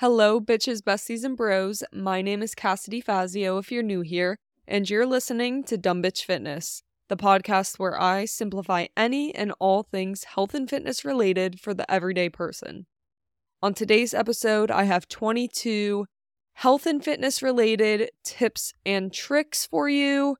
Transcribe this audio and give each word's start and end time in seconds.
Hello, 0.00 0.40
bitches, 0.40 0.80
besties, 0.80 1.24
and 1.24 1.36
bros. 1.36 1.84
My 1.92 2.22
name 2.22 2.42
is 2.42 2.54
Cassidy 2.54 3.02
Fazio 3.02 3.58
if 3.58 3.70
you're 3.70 3.82
new 3.82 4.00
here, 4.00 4.38
and 4.66 4.88
you're 4.88 5.04
listening 5.04 5.62
to 5.64 5.76
Dumb 5.76 6.02
Bitch 6.02 6.24
Fitness, 6.24 6.82
the 7.08 7.18
podcast 7.18 7.78
where 7.78 8.00
I 8.00 8.24
simplify 8.24 8.86
any 8.96 9.34
and 9.34 9.52
all 9.58 9.82
things 9.82 10.24
health 10.24 10.54
and 10.54 10.70
fitness 10.70 11.04
related 11.04 11.60
for 11.60 11.74
the 11.74 11.84
everyday 11.92 12.30
person. 12.30 12.86
On 13.62 13.74
today's 13.74 14.14
episode, 14.14 14.70
I 14.70 14.84
have 14.84 15.06
22 15.06 16.06
health 16.54 16.86
and 16.86 17.04
fitness 17.04 17.42
related 17.42 18.08
tips 18.24 18.72
and 18.86 19.12
tricks 19.12 19.66
for 19.66 19.90
you. 19.90 20.38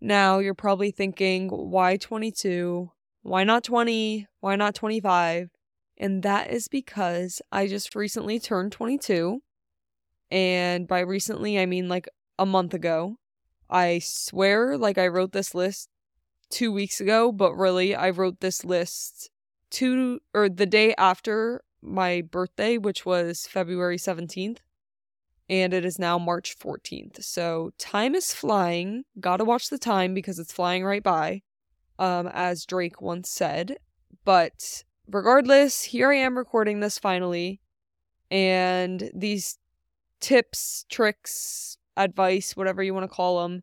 Now, 0.00 0.38
you're 0.38 0.54
probably 0.54 0.92
thinking, 0.92 1.48
why 1.48 1.96
22? 1.96 2.92
Why 3.22 3.42
not 3.42 3.64
20? 3.64 4.28
Why 4.38 4.54
not 4.54 4.76
25? 4.76 5.50
And 6.00 6.22
that 6.22 6.50
is 6.50 6.66
because 6.66 7.42
I 7.52 7.66
just 7.66 7.94
recently 7.94 8.40
turned 8.40 8.72
22. 8.72 9.42
And 10.30 10.88
by 10.88 11.00
recently, 11.00 11.60
I 11.60 11.66
mean 11.66 11.90
like 11.90 12.08
a 12.38 12.46
month 12.46 12.72
ago. 12.72 13.16
I 13.68 13.98
swear, 13.98 14.78
like 14.78 14.96
I 14.96 15.06
wrote 15.08 15.32
this 15.32 15.54
list 15.54 15.90
two 16.48 16.72
weeks 16.72 17.00
ago, 17.02 17.30
but 17.30 17.54
really, 17.54 17.94
I 17.94 18.10
wrote 18.10 18.40
this 18.40 18.64
list 18.64 19.30
two 19.70 20.20
or 20.32 20.48
the 20.48 20.64
day 20.64 20.94
after 20.96 21.62
my 21.82 22.22
birthday, 22.22 22.78
which 22.78 23.04
was 23.04 23.46
February 23.46 23.98
17th. 23.98 24.58
And 25.50 25.74
it 25.74 25.84
is 25.84 25.98
now 25.98 26.18
March 26.18 26.56
14th. 26.58 27.22
So 27.22 27.72
time 27.76 28.14
is 28.14 28.32
flying. 28.32 29.04
Gotta 29.20 29.44
watch 29.44 29.68
the 29.68 29.78
time 29.78 30.14
because 30.14 30.38
it's 30.38 30.52
flying 30.52 30.82
right 30.82 31.02
by, 31.02 31.42
um, 31.98 32.26
as 32.32 32.64
Drake 32.64 33.02
once 33.02 33.28
said. 33.30 33.76
But 34.24 34.84
regardless, 35.10 35.84
here 35.84 36.10
I 36.10 36.16
am 36.16 36.38
recording 36.38 36.80
this 36.80 36.98
finally. 36.98 37.60
And 38.30 39.10
these 39.14 39.58
tips, 40.20 40.84
tricks, 40.88 41.76
advice, 41.96 42.56
whatever 42.56 42.82
you 42.82 42.94
want 42.94 43.04
to 43.04 43.14
call 43.14 43.42
them, 43.42 43.62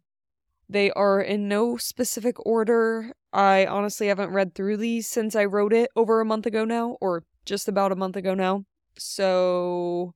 they 0.69 0.91
are 0.91 1.21
in 1.21 1.47
no 1.47 1.77
specific 1.77 2.35
order. 2.45 3.13
I 3.31 3.65
honestly 3.65 4.07
haven't 4.07 4.31
read 4.31 4.53
through 4.53 4.77
these 4.77 5.07
since 5.07 5.35
I 5.35 5.45
wrote 5.45 5.73
it 5.73 5.89
over 5.95 6.19
a 6.19 6.25
month 6.25 6.45
ago 6.45 6.65
now, 6.65 6.97
or 6.99 7.23
just 7.45 7.67
about 7.67 7.91
a 7.91 7.95
month 7.95 8.17
ago 8.17 8.33
now. 8.33 8.65
So 8.97 10.13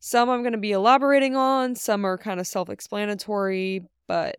some 0.00 0.28
I'm 0.28 0.42
going 0.42 0.52
to 0.52 0.58
be 0.58 0.72
elaborating 0.72 1.36
on, 1.36 1.74
some 1.76 2.04
are 2.04 2.18
kind 2.18 2.38
of 2.38 2.46
self-explanatory, 2.46 3.86
but 4.06 4.36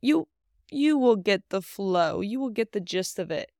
you 0.00 0.26
you 0.70 0.98
will 0.98 1.16
get 1.16 1.42
the 1.50 1.62
flow. 1.62 2.20
You 2.20 2.40
will 2.40 2.50
get 2.50 2.72
the 2.72 2.80
gist 2.80 3.20
of 3.20 3.30
it 3.30 3.50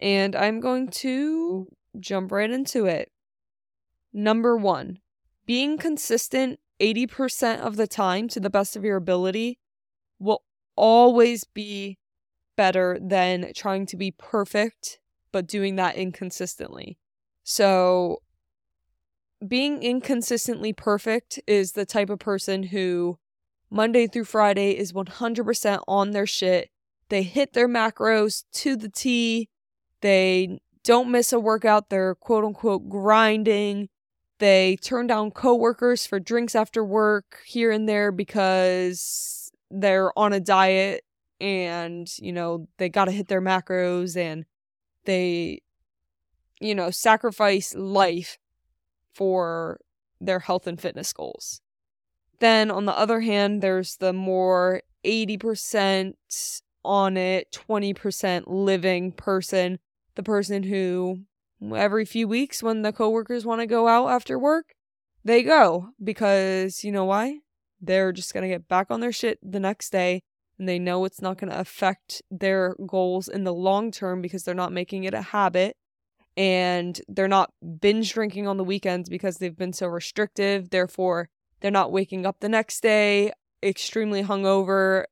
and 0.00 0.34
I'm 0.34 0.60
going 0.60 0.88
to 0.88 1.68
jump 1.98 2.32
right 2.32 2.50
into 2.50 2.86
it. 2.86 3.10
Number 4.12 4.56
one, 4.56 4.98
being 5.46 5.78
consistent 5.78 6.60
80% 6.80 7.60
of 7.60 7.76
the 7.76 7.86
time 7.86 8.28
to 8.28 8.40
the 8.40 8.50
best 8.50 8.76
of 8.76 8.84
your 8.84 8.96
ability 8.96 9.58
will 10.18 10.42
always 10.76 11.44
be 11.44 11.98
better 12.56 12.98
than 13.00 13.52
trying 13.54 13.86
to 13.86 13.96
be 13.96 14.10
perfect, 14.10 14.98
but 15.32 15.46
doing 15.46 15.76
that 15.76 15.96
inconsistently. 15.96 16.98
So, 17.42 18.22
being 19.46 19.82
inconsistently 19.82 20.72
perfect 20.72 21.40
is 21.46 21.72
the 21.72 21.86
type 21.86 22.10
of 22.10 22.18
person 22.18 22.64
who 22.64 23.18
Monday 23.70 24.06
through 24.06 24.24
Friday 24.24 24.72
is 24.72 24.92
100% 24.92 25.82
on 25.88 26.10
their 26.10 26.26
shit. 26.26 26.70
They 27.08 27.22
hit 27.22 27.52
their 27.54 27.68
macros 27.68 28.44
to 28.52 28.76
the 28.76 28.90
T 28.90 29.48
they 30.00 30.60
don't 30.84 31.10
miss 31.10 31.32
a 31.32 31.40
workout. 31.40 31.90
They're 31.90 32.14
quote 32.14 32.44
unquote 32.44 32.88
grinding. 32.88 33.88
They 34.38 34.76
turn 34.82 35.06
down 35.06 35.32
coworkers 35.32 36.06
for 36.06 36.18
drinks 36.18 36.54
after 36.54 36.84
work 36.84 37.40
here 37.44 37.70
and 37.70 37.88
there 37.88 38.10
because 38.10 39.52
they're 39.70 40.18
on 40.18 40.32
a 40.32 40.40
diet 40.40 41.04
and, 41.40 42.10
you 42.18 42.32
know, 42.32 42.66
they 42.78 42.88
got 42.88 43.04
to 43.06 43.12
hit 43.12 43.28
their 43.28 43.42
macros 43.42 44.16
and 44.16 44.46
they, 45.04 45.60
you 46.58 46.74
know, 46.74 46.90
sacrifice 46.90 47.74
life 47.74 48.38
for 49.12 49.80
their 50.20 50.38
health 50.38 50.66
and 50.66 50.80
fitness 50.80 51.12
goals. 51.12 51.60
Then 52.38 52.70
on 52.70 52.86
the 52.86 52.96
other 52.96 53.20
hand, 53.20 53.60
there's 53.60 53.96
the 53.96 54.14
more 54.14 54.82
80% 55.04 56.14
on 56.82 57.16
it, 57.18 57.52
20% 57.52 58.44
living 58.46 59.12
person 59.12 59.78
the 60.20 60.30
person 60.30 60.64
who 60.64 61.20
every 61.74 62.04
few 62.04 62.28
weeks 62.28 62.62
when 62.62 62.82
the 62.82 62.92
coworkers 62.92 63.46
want 63.46 63.62
to 63.62 63.66
go 63.66 63.88
out 63.88 64.08
after 64.08 64.38
work, 64.38 64.74
they 65.24 65.42
go 65.42 65.88
because 66.02 66.84
you 66.84 66.92
know 66.92 67.06
why? 67.06 67.38
They're 67.80 68.12
just 68.12 68.34
going 68.34 68.42
to 68.42 68.54
get 68.54 68.68
back 68.68 68.88
on 68.90 69.00
their 69.00 69.12
shit 69.12 69.38
the 69.42 69.60
next 69.60 69.90
day 69.90 70.22
and 70.58 70.68
they 70.68 70.78
know 70.78 71.06
it's 71.06 71.22
not 71.22 71.38
going 71.38 71.50
to 71.50 71.58
affect 71.58 72.20
their 72.30 72.74
goals 72.86 73.28
in 73.28 73.44
the 73.44 73.54
long 73.54 73.90
term 73.90 74.20
because 74.20 74.44
they're 74.44 74.54
not 74.54 74.72
making 74.72 75.04
it 75.04 75.14
a 75.14 75.22
habit 75.22 75.78
and 76.36 77.00
they're 77.08 77.26
not 77.26 77.54
binge 77.80 78.12
drinking 78.12 78.46
on 78.46 78.58
the 78.58 78.64
weekends 78.64 79.08
because 79.08 79.38
they've 79.38 79.56
been 79.56 79.72
so 79.72 79.86
restrictive. 79.86 80.68
Therefore, 80.68 81.30
they're 81.60 81.70
not 81.70 81.92
waking 81.92 82.26
up 82.26 82.40
the 82.40 82.48
next 82.50 82.82
day 82.82 83.32
extremely 83.62 84.22
hungover 84.22 85.04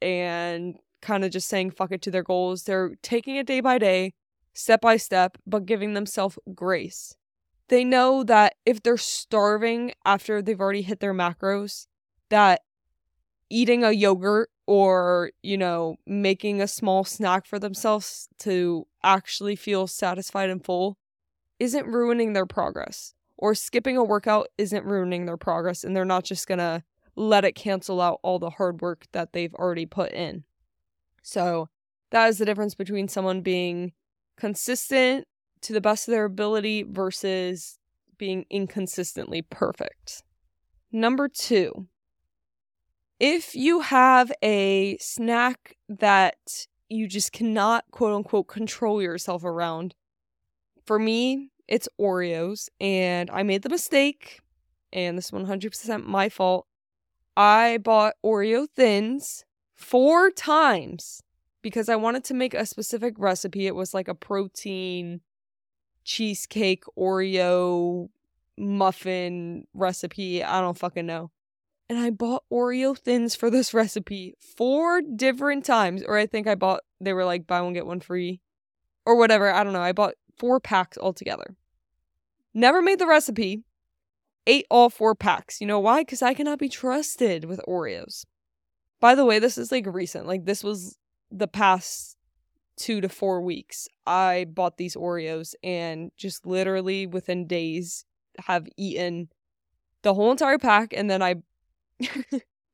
and 0.00 0.76
kind 1.02 1.24
of 1.24 1.30
just 1.30 1.48
saying 1.48 1.72
fuck 1.72 1.92
it 1.92 2.00
to 2.02 2.10
their 2.10 2.22
goals. 2.22 2.62
They're 2.62 2.94
taking 3.02 3.36
it 3.36 3.46
day 3.46 3.60
by 3.60 3.78
day, 3.78 4.14
step 4.54 4.80
by 4.80 4.96
step, 4.96 5.36
but 5.46 5.66
giving 5.66 5.94
themselves 5.94 6.38
grace. 6.54 7.14
They 7.68 7.84
know 7.84 8.22
that 8.24 8.54
if 8.64 8.82
they're 8.82 8.96
starving 8.96 9.92
after 10.04 10.42
they've 10.42 10.60
already 10.60 10.82
hit 10.82 11.00
their 11.00 11.14
macros, 11.14 11.86
that 12.30 12.62
eating 13.50 13.84
a 13.84 13.92
yogurt 13.92 14.50
or, 14.66 15.30
you 15.42 15.58
know, 15.58 15.96
making 16.06 16.60
a 16.60 16.68
small 16.68 17.04
snack 17.04 17.46
for 17.46 17.58
themselves 17.58 18.28
to 18.38 18.86
actually 19.02 19.56
feel 19.56 19.86
satisfied 19.86 20.50
and 20.50 20.64
full 20.64 20.96
isn't 21.58 21.86
ruining 21.86 22.32
their 22.32 22.46
progress. 22.46 23.14
Or 23.36 23.54
skipping 23.54 23.96
a 23.96 24.04
workout 24.04 24.48
isn't 24.56 24.84
ruining 24.84 25.26
their 25.26 25.36
progress, 25.36 25.82
and 25.82 25.96
they're 25.96 26.04
not 26.04 26.24
just 26.24 26.46
gonna 26.46 26.84
let 27.16 27.44
it 27.44 27.54
cancel 27.54 28.00
out 28.00 28.20
all 28.22 28.38
the 28.38 28.50
hard 28.50 28.80
work 28.80 29.06
that 29.12 29.32
they've 29.32 29.54
already 29.54 29.86
put 29.86 30.12
in. 30.12 30.44
So 31.22 31.68
that 32.10 32.28
is 32.28 32.38
the 32.38 32.44
difference 32.44 32.74
between 32.74 33.08
someone 33.08 33.40
being 33.40 33.92
consistent 34.36 35.26
to 35.62 35.72
the 35.72 35.80
best 35.80 36.08
of 36.08 36.12
their 36.12 36.24
ability 36.24 36.82
versus 36.82 37.78
being 38.18 38.44
inconsistently 38.50 39.42
perfect. 39.42 40.22
Number 40.90 41.28
two, 41.28 41.86
if 43.18 43.54
you 43.54 43.80
have 43.80 44.32
a 44.42 44.98
snack 44.98 45.76
that 45.88 46.66
you 46.88 47.06
just 47.06 47.32
cannot 47.32 47.84
quote 47.90 48.14
unquote 48.14 48.48
control 48.48 49.00
yourself 49.00 49.44
around, 49.44 49.94
for 50.84 50.98
me, 50.98 51.50
it's 51.68 51.88
Oreos. 52.00 52.68
And 52.80 53.30
I 53.30 53.44
made 53.44 53.62
the 53.62 53.68
mistake, 53.68 54.40
and 54.92 55.16
this 55.16 55.26
is 55.26 55.30
100% 55.30 56.04
my 56.04 56.28
fault. 56.28 56.66
I 57.36 57.78
bought 57.78 58.14
Oreo 58.24 58.66
thins 58.76 59.44
four 59.82 60.30
times 60.30 61.22
because 61.60 61.88
I 61.88 61.96
wanted 61.96 62.24
to 62.24 62.34
make 62.34 62.54
a 62.54 62.66
specific 62.66 63.14
recipe. 63.18 63.66
It 63.66 63.74
was 63.74 63.92
like 63.92 64.08
a 64.08 64.14
protein 64.14 65.20
cheesecake 66.04 66.84
Oreo 66.98 68.08
muffin 68.58 69.66
recipe. 69.74 70.42
I 70.42 70.60
don't 70.60 70.78
fucking 70.78 71.06
know. 71.06 71.30
And 71.88 71.98
I 71.98 72.10
bought 72.10 72.44
Oreo 72.50 72.96
thins 72.96 73.34
for 73.34 73.50
this 73.50 73.74
recipe 73.74 74.34
four 74.56 75.02
different 75.02 75.64
times. 75.64 76.02
Or 76.06 76.16
I 76.16 76.26
think 76.26 76.46
I 76.46 76.54
bought, 76.54 76.80
they 77.00 77.12
were 77.12 77.24
like 77.24 77.46
buy 77.46 77.60
one, 77.60 77.72
get 77.72 77.86
one 77.86 78.00
free 78.00 78.40
or 79.04 79.16
whatever. 79.16 79.52
I 79.52 79.64
don't 79.64 79.72
know. 79.72 79.82
I 79.82 79.92
bought 79.92 80.14
four 80.36 80.60
packs 80.60 80.98
altogether. 80.98 81.56
Never 82.54 82.82
made 82.82 82.98
the 82.98 83.06
recipe. 83.06 83.62
Ate 84.46 84.66
all 84.70 84.90
four 84.90 85.14
packs. 85.14 85.60
You 85.60 85.66
know 85.66 85.78
why? 85.80 86.02
Because 86.02 86.22
I 86.22 86.34
cannot 86.34 86.58
be 86.58 86.68
trusted 86.68 87.44
with 87.44 87.60
Oreos. 87.68 88.24
By 89.02 89.16
the 89.16 89.24
way, 89.24 89.40
this 89.40 89.58
is 89.58 89.72
like 89.72 89.84
recent. 89.88 90.28
Like 90.28 90.44
this 90.44 90.62
was 90.62 90.96
the 91.32 91.48
past 91.48 92.16
two 92.76 93.00
to 93.00 93.08
four 93.08 93.40
weeks. 93.40 93.88
I 94.06 94.46
bought 94.48 94.76
these 94.76 94.94
Oreos 94.94 95.56
and 95.64 96.12
just 96.16 96.46
literally 96.46 97.08
within 97.08 97.48
days 97.48 98.04
have 98.46 98.68
eaten 98.76 99.28
the 100.02 100.14
whole 100.14 100.30
entire 100.30 100.56
pack 100.56 100.94
and 100.96 101.10
then 101.10 101.20
I 101.20 101.42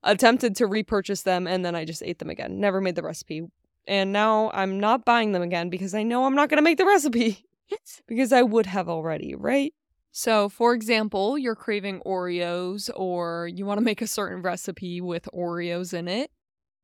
attempted 0.03 0.55
to 0.57 0.67
repurchase 0.67 1.23
them 1.23 1.47
and 1.47 1.65
then 1.65 1.75
I 1.75 1.87
just 1.87 2.03
ate 2.03 2.19
them 2.19 2.29
again. 2.29 2.61
Never 2.61 2.83
made 2.83 2.95
the 2.95 3.03
recipe. 3.03 3.47
And 3.87 4.13
now 4.13 4.51
I'm 4.53 4.79
not 4.79 5.07
buying 5.07 5.33
them 5.33 5.43
again 5.43 5.71
because 5.71 5.95
I 5.95 6.03
know 6.03 6.27
I'm 6.27 6.37
not 6.37 6.51
going 6.51 6.59
to 6.59 6.63
make 6.63 6.77
the 6.77 6.85
recipe. 6.85 7.47
because 8.07 8.35
I 8.35 8.43
would 8.43 8.67
have 8.67 8.91
already, 8.91 9.35
right? 9.35 9.73
So, 10.11 10.49
for 10.49 10.75
example, 10.75 11.39
you're 11.39 11.55
craving 11.55 12.01
Oreos 12.05 12.91
or 12.95 13.49
you 13.49 13.67
want 13.67 13.79
to 13.79 13.85
make 13.85 14.03
a 14.03 14.07
certain 14.07 14.43
recipe 14.43 15.01
with 15.01 15.29
Oreos 15.35 15.93
in 15.93 16.09
it, 16.09 16.31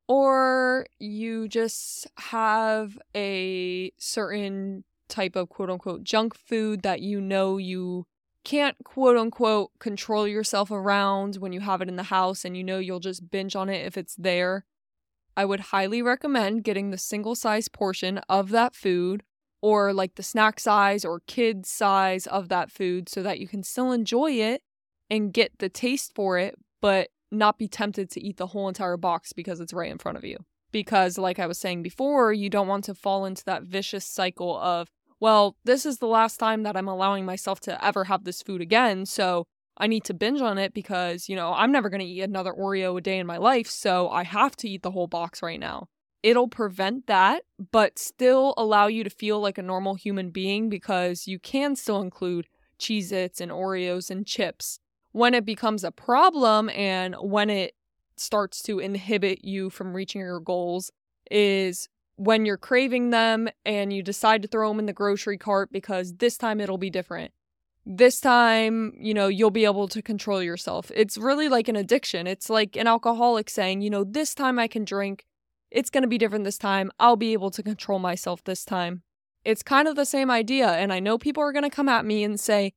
or 0.07 0.87
you 0.99 1.49
just 1.49 2.07
have 2.19 2.99
a 3.15 3.91
certain 3.99 4.85
type 5.09 5.37
of 5.37 5.49
quote 5.49 5.71
unquote 5.71 6.05
junk 6.05 6.35
food 6.35 6.83
that 6.83 7.01
you 7.01 7.21
know 7.21 7.57
you 7.57 8.07
can't 8.45 8.77
quote 8.85 9.17
unquote 9.17 9.71
control 9.79 10.29
yourself 10.29 10.71
around 10.71 11.37
when 11.37 11.53
you 11.53 11.61
have 11.61 11.81
it 11.81 11.89
in 11.89 11.97
the 11.97 12.05
house 12.05 12.45
and 12.45 12.57
you 12.57 12.65
know 12.65 12.79
you'll 12.79 13.01
just 13.01 13.31
binge 13.31 13.57
on 13.57 13.69
it 13.69 13.87
if 13.87 13.97
it's 13.97 14.15
there, 14.17 14.65
I 15.37 15.45
would 15.45 15.61
highly 15.61 16.03
recommend 16.03 16.65
getting 16.65 16.91
the 16.91 16.99
single 16.99 17.35
size 17.35 17.69
portion 17.69 18.19
of 18.29 18.51
that 18.51 18.75
food 18.75 19.23
or 19.65 19.95
like 19.95 20.17
the 20.17 20.23
snack 20.23 20.61
size 20.61 21.07
or 21.07 21.23
kid 21.27 21.65
size 21.65 22.27
of 22.27 22.51
that 22.51 22.71
food 22.71 23.09
so 23.09 23.23
that 23.23 23.41
you 23.41 23.49
can 23.49 23.63
still 23.63 23.93
enjoy 23.93 24.31
it 24.31 24.61
and 25.09 25.33
get 25.33 25.59
the 25.59 25.71
taste 25.71 26.13
for 26.15 26.37
it, 26.37 26.55
but 26.83 27.09
not 27.31 27.57
be 27.57 27.67
tempted 27.67 28.11
to 28.11 28.23
eat 28.23 28.37
the 28.37 28.49
whole 28.49 28.69
entire 28.69 28.99
box 28.99 29.33
because 29.33 29.61
it's 29.61 29.73
right 29.73 29.91
in 29.91 29.97
front 29.97 30.19
of 30.19 30.25
you. 30.25 30.37
Because, 30.71 31.17
like 31.17 31.39
I 31.39 31.47
was 31.47 31.57
saying 31.57 31.83
before, 31.83 32.31
you 32.31 32.51
don't 32.51 32.69
want 32.69 32.85
to 32.85 32.95
fall 32.95 33.25
into 33.25 33.43
that 33.47 33.63
vicious 33.63 34.05
cycle 34.05 34.59
of, 34.59 34.87
well, 35.19 35.57
this 35.65 35.87
is 35.87 35.97
the 35.97 36.09
last 36.09 36.37
time 36.37 36.63
that 36.65 36.77
I'm 36.77 36.89
allowing 36.89 37.25
myself 37.25 37.59
to 37.61 37.83
ever 37.83 38.05
have 38.05 38.25
this 38.25 38.43
food 38.43 38.61
again. 38.61 39.07
So 39.07 39.47
I 39.79 39.87
need 39.87 40.05
to 40.05 40.13
binge 40.13 40.43
on 40.43 40.59
it 40.59 40.75
because, 40.75 41.27
you 41.27 41.37
know, 41.37 41.55
I'm 41.55 41.73
never 41.73 41.89
going 41.89 42.01
to 42.03 42.07
eat 42.07 42.21
another 42.21 42.53
Oreo 42.53 42.99
a 42.99 43.01
day 43.01 43.19
in 43.19 43.27
my 43.27 43.39
life. 43.39 43.69
So 43.69 44.11
I 44.11 44.25
have 44.25 44.57
to 44.57 44.69
eat 44.69 44.83
the 44.83 44.91
whole 44.91 45.07
box 45.07 45.43
right 45.43 45.59
now. 45.59 45.89
It'll 46.25 46.49
prevent 46.49 47.07
that, 47.07 47.43
but 47.71 47.99
still 47.99 48.55
allow 48.57 48.87
you 48.87 49.05
to 49.05 49.11
feel 49.11 49.41
like 49.41 49.59
a 49.59 49.63
normal 49.63 49.95
human 49.95 50.31
being 50.31 50.71
because 50.71 51.27
you 51.27 51.39
can 51.39 51.77
still 51.77 52.01
include 52.01 52.47
Cheez 52.79 53.13
Its 53.13 53.43
and 53.43 53.53
Oreos 53.53 54.11
and 54.11 54.27
chips 54.27 54.81
when 55.13 55.35
it 55.35 55.45
becomes 55.45 55.85
a 55.85 55.91
problem 55.91 56.71
and 56.71 57.15
when 57.21 57.51
it 57.51 57.75
starts 58.17 58.63
to 58.63 58.79
inhibit 58.79 59.45
you 59.45 59.69
from 59.69 59.95
reaching 59.95 60.23
your 60.23 60.41
goals 60.41 60.91
is 61.31 61.91
when 62.17 62.47
you're 62.47 62.57
craving 62.57 63.11
them 63.11 63.51
and 63.67 63.93
you 63.93 64.03
decide 64.03 64.41
to 64.41 64.49
throw 64.49 64.69
them 64.69 64.79
in 64.79 64.87
the 64.87 64.95
grocery 64.95 65.37
cart 65.37 65.71
because 65.73 66.15
this 66.15 66.39
time 66.39 66.59
it'll 66.59 66.79
be 66.79 66.89
different. 66.89 67.35
This 67.85 68.19
time, 68.19 68.95
you 68.99 69.13
know, 69.13 69.29
you'll 69.29 69.51
be 69.51 69.67
able 69.67 69.89
to 69.89 70.01
control 70.01 70.43
yourself. 70.43 70.91
It's 70.95 71.19
really 71.19 71.51
like 71.51 71.69
an 71.69 71.77
addiction. 71.77 72.27
It's 72.27 72.49
like 72.49 72.77
an 72.77 72.87
alcoholic 72.87 73.51
saying, 73.51 73.83
you 73.83 73.91
know, 73.91 74.05
this 74.05 74.35
time 74.35 74.59
I 74.59 74.69
can 74.69 74.87
drink. 74.87 75.27
It's 75.75 75.91
going 75.91 76.03
to 76.03 76.09
be 76.09 76.19
different 76.19 76.45
this 76.45 76.57
time. 76.57 76.93
I'll 77.01 77.17
be 77.17 77.33
able 77.33 77.51
to 77.51 77.63
control 77.63 77.99
myself 77.99 78.45
this 78.45 78.65
time. 78.65 79.03
It's 79.45 79.65
kind 79.65 79.89
of 79.89 79.97
the 79.97 80.07
same 80.07 80.31
idea. 80.31 80.69
And 80.69 80.93
I 80.93 81.01
know 81.01 81.19
people 81.19 81.43
are 81.43 81.53
going 81.53 81.65
to 81.65 81.69
come 81.69 81.89
at 81.89 82.07
me 82.07 82.23
and 82.23 82.39
say, 82.39 82.75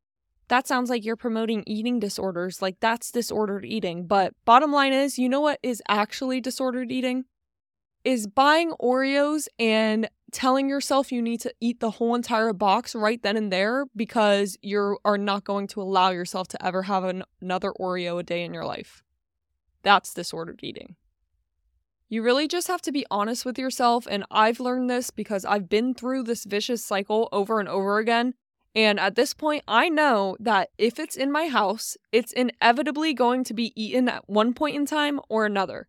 that 0.47 0.67
sounds 0.67 0.89
like 0.89 1.05
you're 1.05 1.15
promoting 1.15 1.63
eating 1.67 1.99
disorders. 1.99 2.59
Like 2.59 2.79
that's 2.79 3.11
disordered 3.11 3.65
eating. 3.65 4.07
But 4.07 4.33
bottom 4.45 4.71
line 4.71 4.93
is, 4.93 5.19
you 5.19 5.29
know 5.29 5.41
what 5.41 5.59
is 5.61 5.83
actually 5.87 6.41
disordered 6.41 6.91
eating? 6.91 7.25
Is 8.03 8.25
buying 8.25 8.71
Oreos 8.81 9.47
and 9.59 10.09
telling 10.31 10.67
yourself 10.67 11.11
you 11.11 11.21
need 11.21 11.41
to 11.41 11.53
eat 11.61 11.79
the 11.79 11.91
whole 11.91 12.15
entire 12.15 12.51
box 12.51 12.95
right 12.95 13.21
then 13.21 13.37
and 13.37 13.51
there 13.51 13.85
because 13.95 14.57
you 14.63 14.97
are 15.05 15.19
not 15.19 15.43
going 15.43 15.67
to 15.67 15.81
allow 15.83 16.09
yourself 16.09 16.47
to 16.47 16.65
ever 16.65 16.83
have 16.83 17.03
an- 17.03 17.23
another 17.41 17.73
Oreo 17.79 18.19
a 18.19 18.23
day 18.23 18.43
in 18.43 18.55
your 18.55 18.65
life. 18.65 19.03
That's 19.83 20.15
disordered 20.15 20.61
eating. 20.63 20.95
You 22.09 22.23
really 22.23 22.47
just 22.47 22.67
have 22.67 22.81
to 22.83 22.91
be 22.91 23.05
honest 23.11 23.45
with 23.45 23.59
yourself. 23.59 24.07
And 24.09 24.23
I've 24.31 24.59
learned 24.59 24.89
this 24.89 25.09
because 25.11 25.43
I've 25.43 25.67
been 25.67 25.93
through 25.93 26.23
this 26.23 26.45
vicious 26.45 26.83
cycle 26.83 27.27
over 27.31 27.59
and 27.59 27.67
over 27.67 27.99
again. 27.99 28.33
And 28.73 28.99
at 28.99 29.15
this 29.15 29.33
point, 29.33 29.63
I 29.67 29.89
know 29.89 30.37
that 30.39 30.69
if 30.77 30.99
it's 30.99 31.17
in 31.17 31.31
my 31.31 31.47
house, 31.47 31.97
it's 32.11 32.31
inevitably 32.31 33.13
going 33.13 33.43
to 33.45 33.53
be 33.53 33.73
eaten 33.81 34.07
at 34.07 34.29
one 34.29 34.53
point 34.53 34.75
in 34.75 34.85
time 34.85 35.19
or 35.29 35.45
another. 35.45 35.87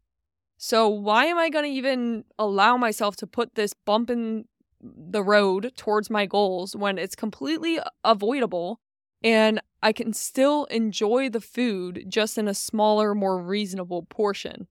So, 0.57 0.89
why 0.89 1.27
am 1.27 1.39
I 1.39 1.51
going 1.51 1.67
to 1.67 1.71
even 1.71 2.25
allow 2.39 2.77
myself 2.77 3.15
to 3.17 3.27
put 3.27 3.55
this 3.55 3.75
bump 3.75 4.11
in 4.11 4.47
the 4.81 5.23
road 5.23 5.73
towards 5.77 6.09
my 6.09 6.27
goals 6.27 6.75
when 6.75 6.99
it's 6.99 7.15
completely 7.15 7.79
avoidable 8.05 8.81
and 9.23 9.61
I 9.83 9.93
can 9.93 10.13
still 10.13 10.65
enjoy 10.67 11.29
the 11.29 11.41
food 11.41 12.07
just 12.09 12.39
in 12.39 12.49
a 12.49 12.55
smaller, 12.55 13.15
more 13.15 13.41
reasonable 13.41 14.05
portion? 14.05 14.67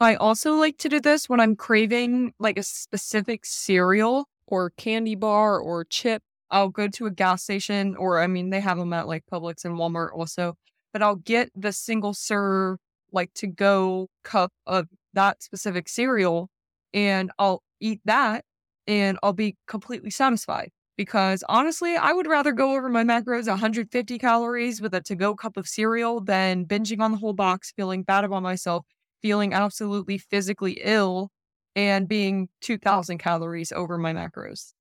I 0.00 0.14
also 0.14 0.54
like 0.54 0.78
to 0.78 0.88
do 0.88 1.00
this 1.00 1.28
when 1.28 1.40
I'm 1.40 1.56
craving 1.56 2.32
like 2.38 2.58
a 2.58 2.62
specific 2.62 3.44
cereal 3.44 4.26
or 4.46 4.70
candy 4.70 5.14
bar 5.14 5.58
or 5.58 5.84
chip 5.84 6.22
I'll 6.50 6.70
go 6.70 6.88
to 6.88 7.04
a 7.04 7.10
gas 7.10 7.42
station, 7.42 7.94
or 7.96 8.20
I 8.20 8.26
mean, 8.26 8.48
they 8.48 8.60
have 8.60 8.78
them 8.78 8.94
at 8.94 9.06
like 9.06 9.24
Publix 9.30 9.66
and 9.66 9.74
Walmart 9.76 10.12
also, 10.14 10.54
but 10.94 11.02
I'll 11.02 11.16
get 11.16 11.50
the 11.54 11.72
single 11.74 12.14
serve, 12.14 12.78
like 13.12 13.34
to 13.34 13.46
go 13.46 14.08
cup 14.24 14.50
of 14.66 14.86
that 15.12 15.42
specific 15.42 15.90
cereal 15.90 16.48
and 16.94 17.30
I'll 17.38 17.62
eat 17.80 18.00
that 18.06 18.44
and 18.86 19.18
I'll 19.22 19.34
be 19.34 19.56
completely 19.66 20.10
satisfied. 20.10 20.70
Because 20.96 21.44
honestly, 21.48 21.96
I 21.96 22.12
would 22.12 22.26
rather 22.26 22.52
go 22.52 22.74
over 22.74 22.88
my 22.88 23.04
macros 23.04 23.46
150 23.46 24.18
calories 24.18 24.80
with 24.80 24.94
a 24.94 25.00
to 25.02 25.14
go 25.14 25.34
cup 25.34 25.56
of 25.58 25.68
cereal 25.68 26.20
than 26.20 26.64
binging 26.64 27.00
on 27.00 27.12
the 27.12 27.18
whole 27.18 27.34
box, 27.34 27.72
feeling 27.76 28.02
bad 28.02 28.24
about 28.24 28.42
myself, 28.42 28.84
feeling 29.22 29.52
absolutely 29.52 30.18
physically 30.18 30.80
ill, 30.82 31.30
and 31.76 32.08
being 32.08 32.48
2,000 32.60 33.18
calories 33.18 33.72
over 33.72 33.98
my 33.98 34.12
macros 34.12 34.72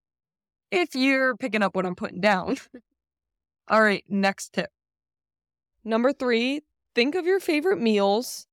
if 0.71 0.95
you're 0.95 1.35
picking 1.37 1.61
up 1.61 1.75
what 1.75 1.85
I'm 1.85 1.95
putting 1.95 2.21
down. 2.21 2.57
All 3.67 3.81
right, 3.81 4.03
next 4.07 4.53
tip. 4.53 4.69
Number 5.83 6.11
three, 6.11 6.61
think 6.95 7.15
of 7.15 7.25
your 7.25 7.39
favorite 7.39 7.79
meals, 7.79 8.47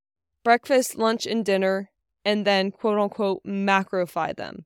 breakfast, 0.44 0.96
lunch, 0.96 1.26
and 1.26 1.44
dinner, 1.44 1.90
and 2.24 2.46
then 2.46 2.70
quote 2.70 2.98
unquote 2.98 3.42
macrofy 3.44 4.34
them. 4.36 4.64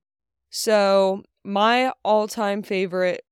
So, 0.50 1.23
my 1.44 1.93
all 2.05 2.29
time 2.29 2.62
favorite 2.62 3.25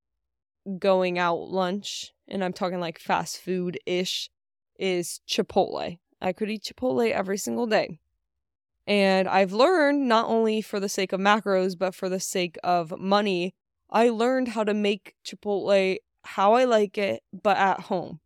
going 0.79 1.19
out 1.19 1.50
lunch, 1.50 2.12
and 2.29 2.43
I'm 2.43 2.53
talking 2.53 2.81
like 2.81 2.99
fast 2.99 3.39
food 3.39 3.79
ish, 3.87 4.31
is 4.79 5.21
Chipotle. 5.29 5.99
I 6.21 6.33
could 6.33 6.51
eat 6.51 6.65
Chipotle 6.65 7.11
every 7.11 7.39
single 7.39 7.67
day. 7.67 7.99
And 8.87 9.29
I've 9.29 9.53
learned 9.53 10.09
not 10.09 10.29
only 10.29 10.63
for 10.63 10.79
the 10.79 10.89
sake 10.89 11.13
of 11.13 11.21
macros, 11.21 11.77
but 11.77 11.95
for 11.95 12.09
the 12.09 12.21
sake 12.21 12.57
of 12.63 12.99
money 12.99 13.55
I 13.91 14.09
learned 14.09 14.49
how 14.49 14.65
to 14.65 14.75
make 14.75 15.15
Chipotle 15.25 15.99
how 16.25 16.55
I 16.55 16.65
like 16.65 16.99
it, 16.99 17.23
but 17.33 17.57
at 17.57 17.81
home. 17.81 18.21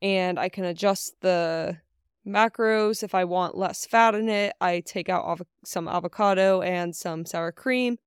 And 0.00 0.38
I 0.38 0.48
can 0.48 0.64
adjust 0.64 1.20
the 1.20 1.78
macros 2.26 3.02
if 3.02 3.14
I 3.14 3.24
want 3.24 3.56
less 3.56 3.84
fat 3.84 4.14
in 4.14 4.28
it. 4.28 4.54
I 4.60 4.80
take 4.80 5.08
out 5.08 5.24
av- 5.24 5.42
some 5.64 5.88
avocado 5.88 6.62
and 6.62 6.94
some 6.94 7.26
sour 7.26 7.50
cream. 7.50 7.98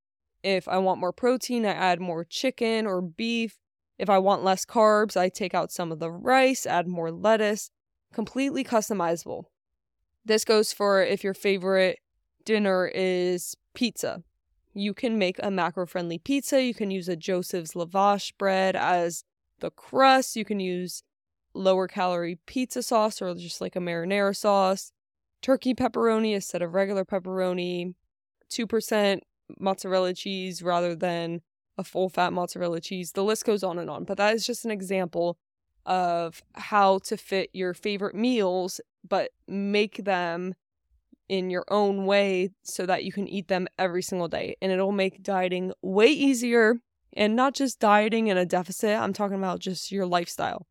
If 0.41 0.67
I 0.67 0.77
want 0.77 0.99
more 0.99 1.11
protein, 1.11 1.65
I 1.65 1.71
add 1.71 1.99
more 1.99 2.23
chicken 2.23 2.85
or 2.85 3.01
beef. 3.01 3.57
If 3.97 4.09
I 4.09 4.19
want 4.19 4.43
less 4.43 4.65
carbs, 4.65 5.17
I 5.17 5.29
take 5.29 5.53
out 5.53 5.71
some 5.71 5.91
of 5.91 5.99
the 5.99 6.11
rice, 6.11 6.65
add 6.65 6.87
more 6.87 7.11
lettuce. 7.11 7.71
Completely 8.15 8.63
customizable. 8.63 9.43
This 10.25 10.43
goes 10.43 10.73
for 10.73 11.03
if 11.03 11.23
your 11.23 11.35
favorite 11.35 11.99
dinner 12.45 12.89
is 12.95 13.55
pizza 13.75 14.23
you 14.75 14.93
can 14.93 15.17
make 15.17 15.37
a 15.41 15.49
macro 15.49 15.87
friendly 15.87 16.17
pizza. 16.19 16.61
You 16.61 16.73
can 16.73 16.91
use 16.91 17.07
a 17.07 17.15
Joseph's 17.15 17.73
lavash 17.73 18.33
bread 18.37 18.75
as 18.75 19.23
the 19.61 19.71
crust. 19.71 20.35
You 20.35 20.43
can 20.43 20.59
use 20.59 21.01
lower 21.53 21.87
calorie 21.87 22.37
pizza 22.45 22.83
sauce 22.83 23.21
or 23.21 23.33
just 23.35 23.61
like 23.61 23.77
a 23.77 23.79
marinara 23.79 24.35
sauce, 24.35 24.91
turkey 25.41 25.73
pepperoni 25.73 26.33
instead 26.33 26.61
of 26.61 26.73
regular 26.73 27.05
pepperoni, 27.05 27.93
2% 28.51 29.21
mozzarella 29.57 30.13
cheese 30.13 30.61
rather 30.61 30.93
than 30.93 31.41
a 31.77 31.83
full 31.83 32.09
fat 32.09 32.33
mozzarella 32.33 32.81
cheese. 32.81 33.13
The 33.13 33.23
list 33.23 33.45
goes 33.45 33.63
on 33.63 33.79
and 33.79 33.89
on, 33.89 34.03
but 34.03 34.17
that 34.17 34.35
is 34.35 34.45
just 34.45 34.65
an 34.65 34.71
example 34.71 35.37
of 35.85 36.43
how 36.53 36.99
to 36.99 37.17
fit 37.17 37.49
your 37.53 37.73
favorite 37.73 38.15
meals 38.15 38.81
but 39.07 39.31
make 39.47 40.03
them 40.03 40.55
in 41.27 41.49
your 41.49 41.65
own 41.69 42.05
way 42.05 42.51
so 42.63 42.85
that 42.85 43.03
you 43.03 43.11
can 43.11 43.27
eat 43.27 43.47
them 43.47 43.67
every 43.79 44.01
single 44.01 44.27
day. 44.27 44.55
And 44.61 44.71
it'll 44.71 44.91
make 44.91 45.23
dieting 45.23 45.73
way 45.81 46.07
easier 46.07 46.75
and 47.15 47.35
not 47.35 47.53
just 47.53 47.79
dieting 47.79 48.27
in 48.27 48.37
a 48.37 48.45
deficit, 48.45 48.97
I'm 48.97 49.13
talking 49.13 49.37
about 49.37 49.59
just 49.59 49.91
your 49.91 50.05
lifestyle. 50.05 50.67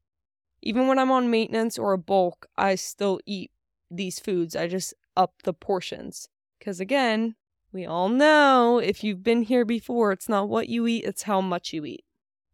Even 0.62 0.86
when 0.86 0.98
I'm 0.98 1.10
on 1.10 1.30
maintenance 1.30 1.78
or 1.78 1.92
a 1.92 1.98
bulk, 1.98 2.46
I 2.56 2.74
still 2.74 3.20
eat 3.26 3.50
these 3.90 4.18
foods. 4.18 4.54
I 4.54 4.68
just 4.68 4.94
up 5.16 5.34
the 5.44 5.54
portions. 5.54 6.28
Because 6.58 6.80
again, 6.80 7.34
we 7.72 7.86
all 7.86 8.08
know 8.08 8.78
if 8.78 9.02
you've 9.02 9.22
been 9.22 9.42
here 9.42 9.64
before, 9.64 10.12
it's 10.12 10.28
not 10.28 10.48
what 10.48 10.68
you 10.68 10.86
eat, 10.86 11.04
it's 11.04 11.22
how 11.22 11.40
much 11.40 11.72
you 11.72 11.84
eat. 11.84 12.04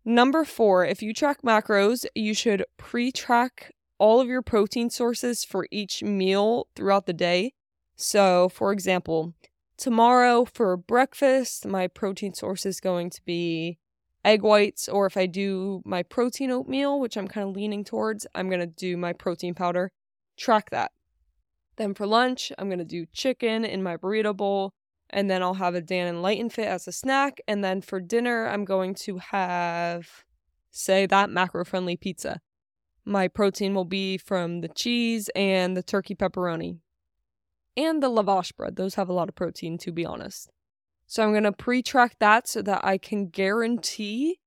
Number 0.05 0.45
four, 0.45 0.85
if 0.85 1.03
you 1.03 1.13
track 1.13 1.43
macros, 1.43 2.07
you 2.15 2.35
should 2.35 2.65
pre 2.77 3.13
track 3.13 3.73
all 3.99 4.21
of 4.21 4.29
your 4.29 4.43
protein 4.43 4.91
sources 4.91 5.45
for 5.45 5.67
each 5.71 6.03
meal 6.03 6.67
throughout 6.75 7.07
the 7.07 7.13
day 7.13 7.53
so, 8.03 8.49
for 8.49 8.73
example, 8.73 9.35
tomorrow 9.77 10.47
for 10.47 10.75
breakfast, 10.79 11.67
my 11.67 11.87
protein 11.87 12.33
source 12.33 12.65
is 12.65 12.81
going 12.81 13.11
to 13.11 13.21
be 13.27 13.79
egg 14.25 14.41
whites, 14.41 14.89
or 14.89 15.05
if 15.05 15.19
I 15.19 15.27
do 15.27 15.83
my 15.85 16.03
protein 16.03 16.51
oatmeal, 16.51 16.99
which 16.99 17.19
I'm 17.19 17.29
kind 17.29 17.47
of 17.47 17.55
leaning 17.55 17.85
towards, 17.85 18.27
I'm 18.35 18.49
going 18.49 18.61
to 18.61 18.67
do 18.67 18.97
my 18.97 19.13
protein 19.13 19.53
powder. 19.53 19.93
Track 20.39 20.71
that. 20.71 20.93
Then 21.77 21.93
for 21.93 22.07
lunch, 22.07 22.51
I'm 22.59 22.69
going 22.69 22.79
to 22.79 22.87
do 22.87 23.05
chicken 23.13 23.67
in 23.67 23.83
my 23.83 23.99
burrito 23.99 24.35
bowl, 24.35 24.73
and 25.11 25.31
then 25.31 25.43
I'll 25.43 25.55
have 25.55 25.75
a 25.75 25.83
Dannon 25.83 26.53
Fit 26.53 26.67
as 26.67 26.89
a 26.89 26.93
snack. 26.93 27.41
And 27.47 27.63
then 27.65 27.81
for 27.81 28.01
dinner, 28.01 28.47
I'm 28.47 28.65
going 28.65 28.95
to 28.97 29.19
have, 29.19 30.25
say, 30.71 31.07
that 31.07 31.31
macro 31.31 31.65
friendly 31.65 31.97
pizza. 31.97 32.41
my 33.05 33.29
protein 33.29 33.75
will 33.75 33.85
be 33.85 34.19
from 34.19 34.61
the 34.61 34.69
cheese 34.69 35.31
and 35.35 35.77
the 35.77 35.83
turkey 35.83 36.15
pepperoni 36.15 36.79
and 37.77 38.03
the 38.03 38.11
lavash 38.11 38.55
bread. 38.55 38.77
Those 38.77 38.95
have 38.95 39.09
a 39.09 39.13
lot 39.13 39.29
of 39.29 39.35
protein, 39.35 39.79
to 39.79 39.93
be 39.93 40.05
honest. 40.05 40.51
So 41.07 41.25
I'm 41.25 41.33
going 41.33 41.45
to 41.45 41.53
pre 41.53 41.83
track 41.83 42.17
that 42.21 42.47
so 42.47 42.63
that 42.63 42.85
I 42.85 42.99
can 42.99 43.29
guarantee 43.29 44.39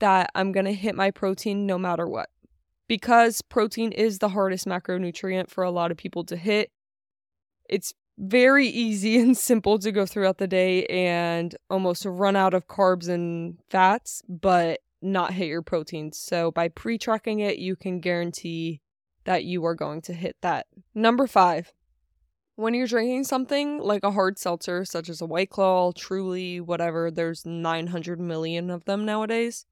that 0.00 0.30
I'm 0.34 0.52
going 0.52 0.66
to 0.66 0.72
hit 0.74 0.94
my 0.94 1.10
protein 1.10 1.66
no 1.66 1.78
matter 1.78 2.06
what. 2.06 2.28
Because 2.88 3.40
protein 3.40 3.92
is 3.92 4.18
the 4.18 4.30
hardest 4.30 4.66
macronutrient 4.66 5.48
for 5.48 5.62
a 5.62 5.70
lot 5.70 5.90
of 5.90 5.96
people 5.96 6.24
to 6.24 6.36
hit, 6.36 6.70
it's 7.68 7.94
very 8.20 8.68
easy 8.68 9.18
and 9.20 9.36
simple 9.36 9.78
to 9.78 9.90
go 9.90 10.06
throughout 10.06 10.38
the 10.38 10.46
day 10.46 10.84
and 10.86 11.56
almost 11.68 12.04
run 12.04 12.36
out 12.36 12.54
of 12.54 12.68
carbs 12.68 13.08
and 13.08 13.58
fats, 13.68 14.22
but 14.28 14.80
not 15.02 15.32
hit 15.32 15.48
your 15.48 15.62
proteins. 15.62 16.18
So 16.18 16.50
by 16.50 16.68
pre 16.68 16.98
tracking 16.98 17.40
it, 17.40 17.58
you 17.58 17.74
can 17.74 18.00
guarantee 18.00 18.82
that 19.24 19.44
you 19.44 19.64
are 19.64 19.74
going 19.74 20.02
to 20.02 20.12
hit 20.12 20.36
that. 20.42 20.66
Number 20.94 21.26
five, 21.26 21.72
when 22.56 22.74
you're 22.74 22.86
drinking 22.86 23.24
something 23.24 23.78
like 23.78 24.04
a 24.04 24.10
hard 24.10 24.38
seltzer, 24.38 24.84
such 24.84 25.08
as 25.08 25.20
a 25.20 25.26
White 25.26 25.50
Claw, 25.50 25.92
Truly, 25.92 26.60
whatever, 26.60 27.10
there's 27.10 27.46
900 27.46 28.20
million 28.20 28.70
of 28.70 28.84
them 28.84 29.04
nowadays. 29.04 29.66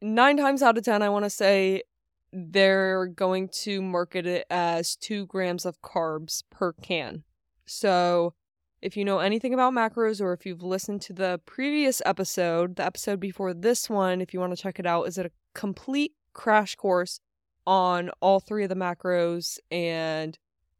Nine 0.00 0.36
times 0.36 0.62
out 0.62 0.78
of 0.78 0.84
10, 0.84 1.02
I 1.02 1.08
want 1.08 1.24
to 1.24 1.30
say 1.30 1.82
they're 2.32 3.06
going 3.06 3.48
to 3.48 3.80
market 3.80 4.26
it 4.26 4.46
as 4.50 4.96
two 4.96 5.26
grams 5.26 5.64
of 5.64 5.80
carbs 5.82 6.42
per 6.50 6.72
can. 6.72 7.24
So, 7.66 8.34
if 8.80 8.96
you 8.96 9.04
know 9.04 9.18
anything 9.18 9.52
about 9.52 9.72
macros 9.72 10.20
or 10.20 10.32
if 10.32 10.46
you've 10.46 10.62
listened 10.62 11.02
to 11.02 11.12
the 11.12 11.40
previous 11.46 12.00
episode, 12.06 12.76
the 12.76 12.84
episode 12.84 13.18
before 13.18 13.52
this 13.52 13.90
one, 13.90 14.20
if 14.20 14.32
you 14.32 14.40
want 14.40 14.56
to 14.56 14.62
check 14.62 14.78
it 14.78 14.86
out, 14.86 15.08
is 15.08 15.18
it 15.18 15.26
a 15.26 15.32
complete 15.54 16.12
crash 16.32 16.76
course 16.76 17.20
on 17.66 18.10
all 18.20 18.40
three 18.40 18.62
of 18.62 18.68
the 18.68 18.76
macros 18.76 19.58
and 19.70 20.38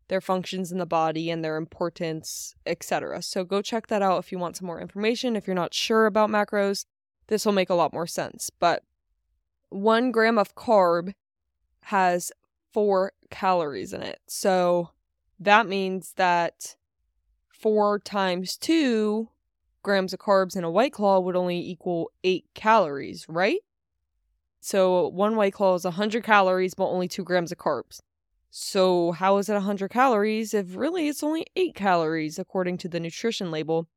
their 0.09 0.21
functions 0.21 0.73
in 0.73 0.79
the 0.79 0.87
body 0.87 1.31
and 1.31 1.45
their 1.45 1.57
importance, 1.57 2.55
etc. 2.65 3.21
So 3.23 3.45
go 3.45 3.61
check 3.61 3.89
that 3.89 4.03
out 4.03 4.19
if 4.19 4.33
you 4.33 4.39
want 4.39 4.57
some 4.57 4.67
more 4.67 4.81
information. 4.81 5.37
If 5.37 5.47
you're 5.47 5.55
not 5.55 5.75
sure 5.75 6.07
about 6.07 6.31
macros, 6.31 6.85
this 7.27 7.45
will 7.45 7.53
make 7.53 7.69
a 7.69 7.75
lot 7.75 7.93
more 7.93 8.07
sense. 8.07 8.51
But 8.59 8.83
one 9.69 10.11
gram 10.11 10.39
of 10.39 10.55
carb 10.55 11.13
has 11.89 12.31
four 12.75 13.13
calories 13.31 13.95
in 13.95 14.03
it. 14.03 14.21
So 14.27 14.91
that 15.41 15.67
means 15.67 16.13
that 16.17 16.77
four 17.49 17.99
times 17.99 18.59
two 18.59 19.31
grams 19.83 20.13
of 20.13 20.19
carbs 20.19 20.55
in 20.55 20.65
a 20.65 20.71
white 20.71 20.93
claw 20.93 21.19
would 21.19 21.35
only 21.35 21.59
equal 21.59 22.11
eight 22.23 22.45
calories, 22.55 23.25
right? 23.27 23.61
So 24.61 25.09
one 25.09 25.37
white 25.37 25.55
claw 25.55 25.77
is 25.77 25.85
100 25.85 26.23
calories, 26.23 26.75
but 26.75 26.89
only 26.89 27.09
two 27.09 27.25
grams 27.25 27.53
of 27.53 27.59
carbs. 27.59 28.01
So, 28.51 29.13
how 29.13 29.39
is 29.39 29.49
it 29.49 29.55
100 29.55 29.91
calories 29.91 30.53
if 30.53 30.77
really 30.77 31.09
it's 31.09 31.23
only 31.23 31.47
8 31.55 31.75
calories 31.75 32.39
according 32.39 32.79
to 32.79 32.89
the 32.89 33.01
nutrition 33.01 33.51
label? 33.51 33.89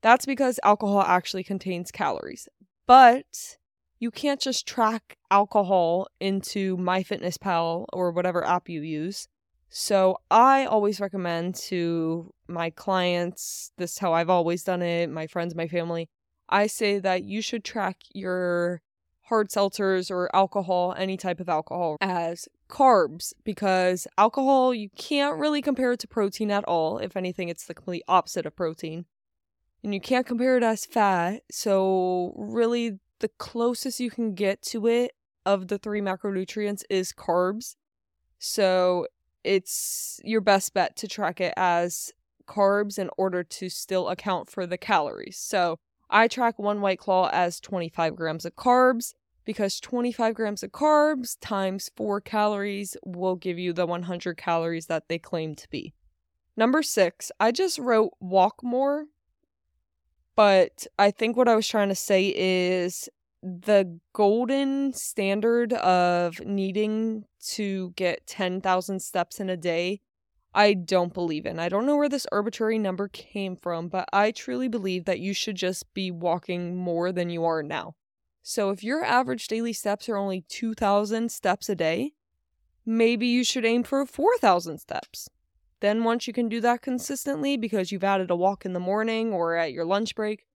That's 0.00 0.26
because 0.26 0.60
alcohol 0.62 1.02
actually 1.02 1.44
contains 1.44 1.90
calories. 1.90 2.48
But 2.86 3.56
you 4.02 4.10
can't 4.10 4.40
just 4.40 4.66
track 4.66 5.16
alcohol 5.30 6.08
into 6.18 6.76
MyFitnessPal 6.76 7.86
or 7.92 8.10
whatever 8.10 8.44
app 8.44 8.68
you 8.68 8.82
use. 8.82 9.28
So, 9.68 10.18
I 10.28 10.64
always 10.64 10.98
recommend 10.98 11.54
to 11.70 12.34
my 12.48 12.70
clients, 12.70 13.70
this 13.78 13.92
is 13.92 13.98
how 13.98 14.12
I've 14.12 14.28
always 14.28 14.64
done 14.64 14.82
it, 14.82 15.08
my 15.08 15.28
friends, 15.28 15.54
my 15.54 15.68
family. 15.68 16.08
I 16.48 16.66
say 16.66 16.98
that 16.98 17.22
you 17.22 17.40
should 17.40 17.62
track 17.62 17.98
your 18.12 18.82
hard 19.26 19.50
seltzers 19.50 20.10
or 20.10 20.34
alcohol, 20.34 20.96
any 20.98 21.16
type 21.16 21.38
of 21.38 21.48
alcohol, 21.48 21.96
as 22.00 22.48
carbs 22.68 23.32
because 23.44 24.08
alcohol, 24.18 24.74
you 24.74 24.90
can't 24.96 25.38
really 25.38 25.62
compare 25.62 25.92
it 25.92 26.00
to 26.00 26.08
protein 26.08 26.50
at 26.50 26.64
all. 26.64 26.98
If 26.98 27.16
anything, 27.16 27.48
it's 27.48 27.66
the 27.66 27.74
complete 27.74 28.02
opposite 28.08 28.46
of 28.46 28.56
protein. 28.56 29.04
And 29.84 29.94
you 29.94 30.00
can't 30.00 30.26
compare 30.26 30.56
it 30.56 30.64
as 30.64 30.86
fat. 30.86 31.42
So, 31.52 32.34
really, 32.36 32.98
the 33.22 33.30
closest 33.38 34.00
you 34.00 34.10
can 34.10 34.34
get 34.34 34.60
to 34.60 34.86
it 34.86 35.12
of 35.46 35.68
the 35.68 35.78
three 35.78 36.00
macronutrients 36.00 36.82
is 36.90 37.12
carbs. 37.12 37.76
So, 38.38 39.06
it's 39.44 40.20
your 40.22 40.40
best 40.40 40.74
bet 40.74 40.96
to 40.96 41.08
track 41.08 41.40
it 41.40 41.54
as 41.56 42.12
carbs 42.46 42.98
in 42.98 43.08
order 43.16 43.42
to 43.42 43.68
still 43.68 44.08
account 44.08 44.50
for 44.50 44.66
the 44.66 44.76
calories. 44.76 45.38
So, 45.38 45.78
I 46.10 46.28
track 46.28 46.58
one 46.58 46.80
white 46.80 46.98
claw 46.98 47.30
as 47.32 47.60
25 47.60 48.14
grams 48.14 48.44
of 48.44 48.54
carbs 48.56 49.14
because 49.44 49.80
25 49.80 50.34
grams 50.34 50.62
of 50.62 50.70
carbs 50.70 51.36
times 51.40 51.90
4 51.96 52.20
calories 52.20 52.96
will 53.04 53.36
give 53.36 53.58
you 53.58 53.72
the 53.72 53.86
100 53.86 54.36
calories 54.36 54.86
that 54.86 55.08
they 55.08 55.18
claim 55.18 55.54
to 55.54 55.68
be. 55.70 55.94
Number 56.56 56.82
six, 56.82 57.32
I 57.40 57.50
just 57.50 57.78
wrote 57.78 58.12
walk 58.20 58.62
more, 58.62 59.06
but 60.36 60.86
I 60.98 61.10
think 61.10 61.36
what 61.36 61.48
I 61.48 61.56
was 61.56 61.68
trying 61.68 61.88
to 61.88 61.94
say 61.94 62.32
is 62.36 63.08
the 63.42 63.98
golden 64.12 64.92
standard 64.92 65.72
of 65.74 66.40
needing 66.40 67.24
to 67.48 67.90
get 67.96 68.26
10,000 68.26 69.00
steps 69.00 69.40
in 69.40 69.50
a 69.50 69.56
day. 69.56 70.00
I 70.54 70.74
don't 70.74 71.14
believe 71.14 71.46
in. 71.46 71.58
I 71.58 71.68
don't 71.68 71.86
know 71.86 71.96
where 71.96 72.08
this 72.08 72.26
arbitrary 72.30 72.78
number 72.78 73.08
came 73.08 73.56
from, 73.56 73.88
but 73.88 74.08
I 74.12 74.30
truly 74.30 74.68
believe 74.68 75.06
that 75.06 75.20
you 75.20 75.32
should 75.34 75.56
just 75.56 75.92
be 75.94 76.10
walking 76.10 76.76
more 76.76 77.10
than 77.10 77.30
you 77.30 77.44
are 77.44 77.62
now. 77.62 77.94
So 78.42 78.70
if 78.70 78.84
your 78.84 79.04
average 79.04 79.48
daily 79.48 79.72
steps 79.72 80.08
are 80.08 80.16
only 80.16 80.42
2,000 80.48 81.30
steps 81.30 81.68
a 81.68 81.74
day, 81.74 82.12
maybe 82.84 83.26
you 83.26 83.44
should 83.44 83.64
aim 83.64 83.82
for 83.82 84.04
4,000 84.04 84.78
steps. 84.78 85.28
Then, 85.82 86.04
once 86.04 86.26
you 86.26 86.32
can 86.32 86.48
do 86.48 86.60
that 86.60 86.80
consistently 86.80 87.56
because 87.56 87.92
you've 87.92 88.04
added 88.04 88.30
a 88.30 88.36
walk 88.36 88.64
in 88.64 88.72
the 88.72 88.80
morning 88.80 89.32
or 89.32 89.56
at 89.56 89.72
your 89.72 89.84
lunch 89.84 90.14
break, 90.14 90.46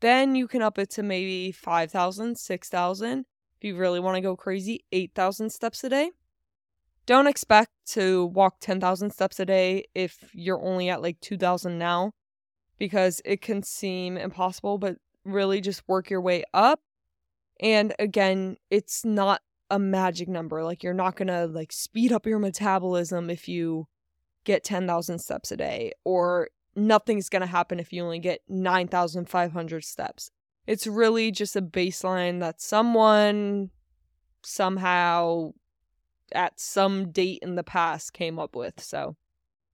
then 0.00 0.34
you 0.34 0.46
can 0.46 0.60
up 0.60 0.78
it 0.78 0.90
to 0.90 1.02
maybe 1.02 1.52
5,000, 1.52 2.36
6,000. 2.36 3.20
If 3.20 3.64
you 3.64 3.76
really 3.76 4.00
want 4.00 4.16
to 4.16 4.20
go 4.20 4.36
crazy, 4.36 4.84
8,000 4.90 5.50
steps 5.50 5.84
a 5.84 5.88
day. 5.88 6.10
Don't 7.06 7.28
expect 7.28 7.70
to 7.92 8.26
walk 8.26 8.56
10,000 8.60 9.10
steps 9.10 9.40
a 9.40 9.46
day 9.46 9.84
if 9.94 10.18
you're 10.34 10.60
only 10.60 10.90
at 10.90 11.00
like 11.00 11.20
2,000 11.20 11.78
now 11.78 12.12
because 12.76 13.22
it 13.24 13.40
can 13.40 13.62
seem 13.62 14.16
impossible, 14.16 14.78
but 14.78 14.96
really 15.24 15.60
just 15.60 15.88
work 15.88 16.10
your 16.10 16.20
way 16.20 16.44
up 16.52 16.80
and 17.60 17.94
again, 18.00 18.56
it's 18.70 19.04
not 19.04 19.40
a 19.70 19.78
magic 19.78 20.28
number. 20.28 20.64
Like 20.64 20.82
you're 20.82 20.92
not 20.92 21.14
going 21.14 21.28
to 21.28 21.46
like 21.46 21.72
speed 21.72 22.12
up 22.12 22.26
your 22.26 22.40
metabolism 22.40 23.30
if 23.30 23.48
you 23.48 23.86
get 24.44 24.64
10,000 24.64 25.18
steps 25.18 25.52
a 25.52 25.56
day 25.56 25.92
or 26.04 26.48
nothing's 26.74 27.28
going 27.28 27.40
to 27.40 27.46
happen 27.46 27.78
if 27.78 27.92
you 27.92 28.02
only 28.02 28.18
get 28.18 28.40
9,500 28.48 29.84
steps. 29.84 30.30
It's 30.66 30.86
really 30.86 31.30
just 31.30 31.56
a 31.56 31.62
baseline 31.62 32.40
that 32.40 32.60
someone 32.60 33.70
somehow 34.42 35.52
at 36.32 36.58
some 36.58 37.10
date 37.10 37.40
in 37.42 37.56
the 37.56 37.64
past 37.64 38.12
came 38.12 38.38
up 38.38 38.56
with. 38.56 38.80
So 38.80 39.16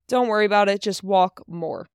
don't 0.09 0.29
worry 0.29 0.47
about 0.47 0.69
it, 0.69 0.83
just 0.83 1.05
walk 1.05 1.43
more. 1.47 1.89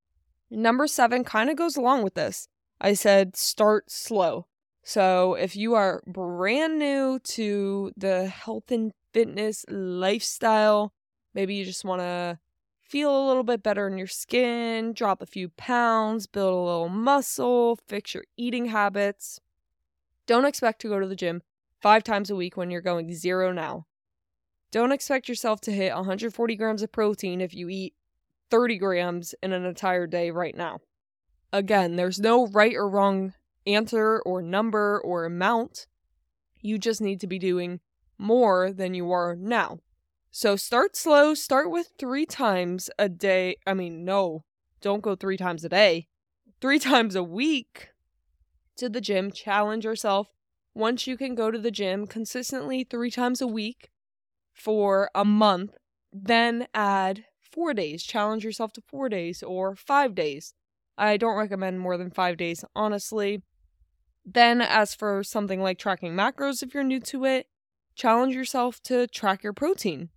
Number 0.50 0.88
seven 0.88 1.24
kind 1.24 1.50
of 1.50 1.56
goes 1.56 1.76
along 1.76 2.04
with 2.04 2.14
this. 2.14 2.48
I 2.80 2.94
said 2.94 3.36
start 3.36 3.90
slow. 3.90 4.48
So, 4.86 5.36
if 5.36 5.56
you 5.56 5.76
are 5.76 6.04
brand 6.06 6.78
new 6.78 7.18
to 7.20 7.92
the 7.96 8.28
health 8.28 8.70
and 8.70 8.92
fitness 9.14 9.66
lifestyle, 9.70 10.94
maybe 11.34 11.56
you 11.56 11.64
just 11.64 11.86
want 11.86 12.02
to 12.02 12.38
feel 12.94 13.10
a 13.10 13.26
little 13.28 13.44
bit 13.44 13.64
better 13.64 13.88
in 13.88 13.98
your 13.98 14.06
skin, 14.06 14.94
drop 14.94 15.20
a 15.20 15.26
few 15.26 15.50
pounds, 15.50 16.28
build 16.28 16.54
a 16.54 16.56
little 16.56 16.90
muscle, 16.90 17.76
fix 17.88 18.14
your 18.14 18.24
eating 18.38 18.68
habits. 18.68 19.40
Don't 20.28 20.46
expect 20.46 20.80
to 20.82 20.90
go 20.90 21.00
to 21.00 21.08
the 21.08 21.16
gym 21.16 21.42
five 21.82 22.04
times 22.04 22.30
a 22.30 22.36
week 22.36 22.56
when 22.56 22.70
you're 22.70 22.82
going 22.82 23.12
zero 23.12 23.52
now. 23.52 23.88
Don't 24.72 24.92
expect 24.92 25.28
yourself 25.28 25.60
to 25.62 25.72
hit 25.72 25.92
140 25.92 26.56
grams 26.56 26.84
of 26.84 26.92
protein 26.92 27.42
if 27.42 27.56
you 27.56 27.68
eat 27.68 27.96
30 28.52 28.78
grams 28.78 29.34
in 29.42 29.54
an 29.54 29.66
entire 29.66 30.06
day 30.06 30.30
right 30.30 30.56
now. 30.56 30.78
Again, 31.52 31.96
there's 31.96 32.20
no 32.20 32.46
right 32.46 32.76
or 32.76 32.88
wrong 32.88 33.34
answer 33.66 34.22
or 34.24 34.44
number 34.44 35.02
or 35.04 35.26
amount. 35.26 35.88
You 36.62 36.78
just 36.78 37.02
need 37.02 37.22
to 37.22 37.28
be 37.28 37.40
doing 37.40 37.80
more 38.20 38.72
than 38.72 38.94
you 38.94 39.12
are 39.12 39.36
now. 39.36 39.80
So 40.36 40.56
start 40.56 40.96
slow, 40.96 41.36
start 41.36 41.70
with 41.70 41.92
three 42.00 42.26
times 42.26 42.90
a 42.98 43.08
day. 43.08 43.58
I 43.68 43.76
mean, 43.76 44.04
no, 44.04 44.46
don't 44.82 45.04
go 45.04 45.16
three 45.16 45.38
times 45.38 45.64
a 45.64 45.70
day. 45.70 46.08
Three 46.60 46.80
times 46.90 47.16
a 47.16 47.22
week 47.22 47.90
to 48.78 48.90
the 48.90 49.00
gym. 49.00 49.32
Challenge 49.32 49.86
yourself. 49.86 50.30
Once 50.74 51.06
you 51.06 51.18
can 51.18 51.36
go 51.36 51.52
to 51.52 51.60
the 51.60 51.70
gym 51.70 52.08
consistently 52.08 52.84
three 52.84 53.12
times 53.12 53.42
a 53.42 53.48
week 53.48 53.92
for 54.52 55.12
a 55.14 55.24
month, 55.24 55.78
then 56.12 56.66
add 56.74 57.26
four 57.40 57.76
days. 57.76 58.02
Challenge 58.02 58.44
yourself 58.44 58.74
to 58.74 58.82
four 58.82 59.10
days 59.10 59.44
or 59.44 59.76
five 59.76 60.16
days. 60.16 60.56
I 60.98 61.16
don't 61.16 61.38
recommend 61.38 61.80
more 61.80 61.96
than 61.96 62.10
five 62.10 62.38
days, 62.38 62.66
honestly. 62.76 63.44
Then, 64.26 64.62
as 64.62 64.96
for 64.96 65.24
something 65.24 65.62
like 65.62 65.78
tracking 65.78 66.14
macros, 66.14 66.64
if 66.64 66.74
you're 66.74 66.84
new 66.84 67.02
to 67.02 67.24
it, 67.24 67.46
challenge 67.94 68.34
yourself 68.34 68.82
to 68.86 69.06
track 69.06 69.44
your 69.44 69.54
protein. 69.54 70.10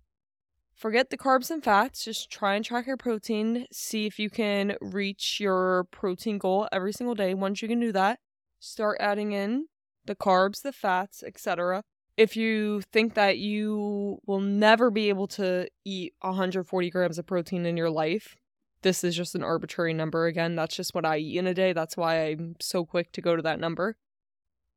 Forget 0.77 1.09
the 1.09 1.17
carbs 1.17 1.49
and 1.49 1.63
fats, 1.63 2.05
just 2.05 2.29
try 2.29 2.53
and 2.53 2.63
track 2.63 2.85
your 2.85 2.97
protein. 2.97 3.65
See 3.71 4.05
if 4.05 4.19
you 4.19 4.29
can 4.29 4.77
reach 4.79 5.39
your 5.39 5.85
protein 5.85 6.37
goal 6.37 6.69
every 6.71 6.93
single 6.93 7.15
day. 7.15 7.33
Once 7.33 7.63
you 7.63 7.67
can 7.67 7.79
do 7.79 7.91
that, 7.93 8.19
start 8.59 8.97
adding 8.99 9.31
in 9.31 9.65
the 10.05 10.15
carbs, 10.15 10.61
the 10.61 10.71
fats, 10.71 11.23
etc. 11.23 11.81
If 12.15 12.37
you 12.37 12.83
think 12.93 13.15
that 13.15 13.39
you 13.39 14.19
will 14.27 14.39
never 14.39 14.91
be 14.91 15.09
able 15.09 15.25
to 15.29 15.67
eat 15.83 16.13
140 16.21 16.89
grams 16.91 17.17
of 17.17 17.25
protein 17.25 17.65
in 17.65 17.75
your 17.75 17.89
life, 17.89 18.35
this 18.83 19.03
is 19.03 19.15
just 19.15 19.33
an 19.33 19.43
arbitrary 19.43 19.95
number 19.95 20.27
again. 20.27 20.55
That's 20.55 20.75
just 20.75 20.93
what 20.93 21.05
I 21.05 21.17
eat 21.17 21.39
in 21.39 21.47
a 21.47 21.55
day. 21.55 21.73
That's 21.73 21.97
why 21.97 22.27
I'm 22.27 22.55
so 22.59 22.85
quick 22.85 23.11
to 23.13 23.21
go 23.21 23.35
to 23.35 23.41
that 23.41 23.59
number. 23.59 23.97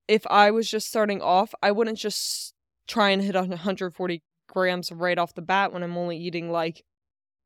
If 0.09 0.26
I 0.28 0.50
was 0.50 0.71
just 0.71 0.88
starting 0.88 1.21
off, 1.21 1.54
I 1.62 1.73
wouldn't 1.73 1.99
just 1.99 2.54
try 2.87 3.11
and 3.11 3.21
hit 3.23 3.35
140 3.35 4.23
grams 4.50 4.92
right 4.92 5.19
off 5.19 5.35
the 5.35 5.42
bat 5.42 5.73
when 5.73 5.83
I'm 5.83 5.97
only 5.97 6.16
eating 6.16 6.50
like 6.50 6.85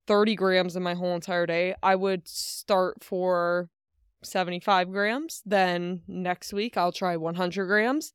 30 0.07 0.35
grams 0.35 0.77
in 0.77 0.83
my 0.83 0.95
whole 0.95 1.15
entire 1.15 1.47
day. 1.47 1.75
I 1.83 1.97
would 1.97 2.29
start 2.29 3.03
for 3.03 3.71
75 4.23 4.91
grams. 4.91 5.43
Then 5.47 6.03
next 6.07 6.53
week, 6.53 6.77
I'll 6.77 6.93
try 6.93 7.17
100 7.17 7.67
grams. 7.67 8.13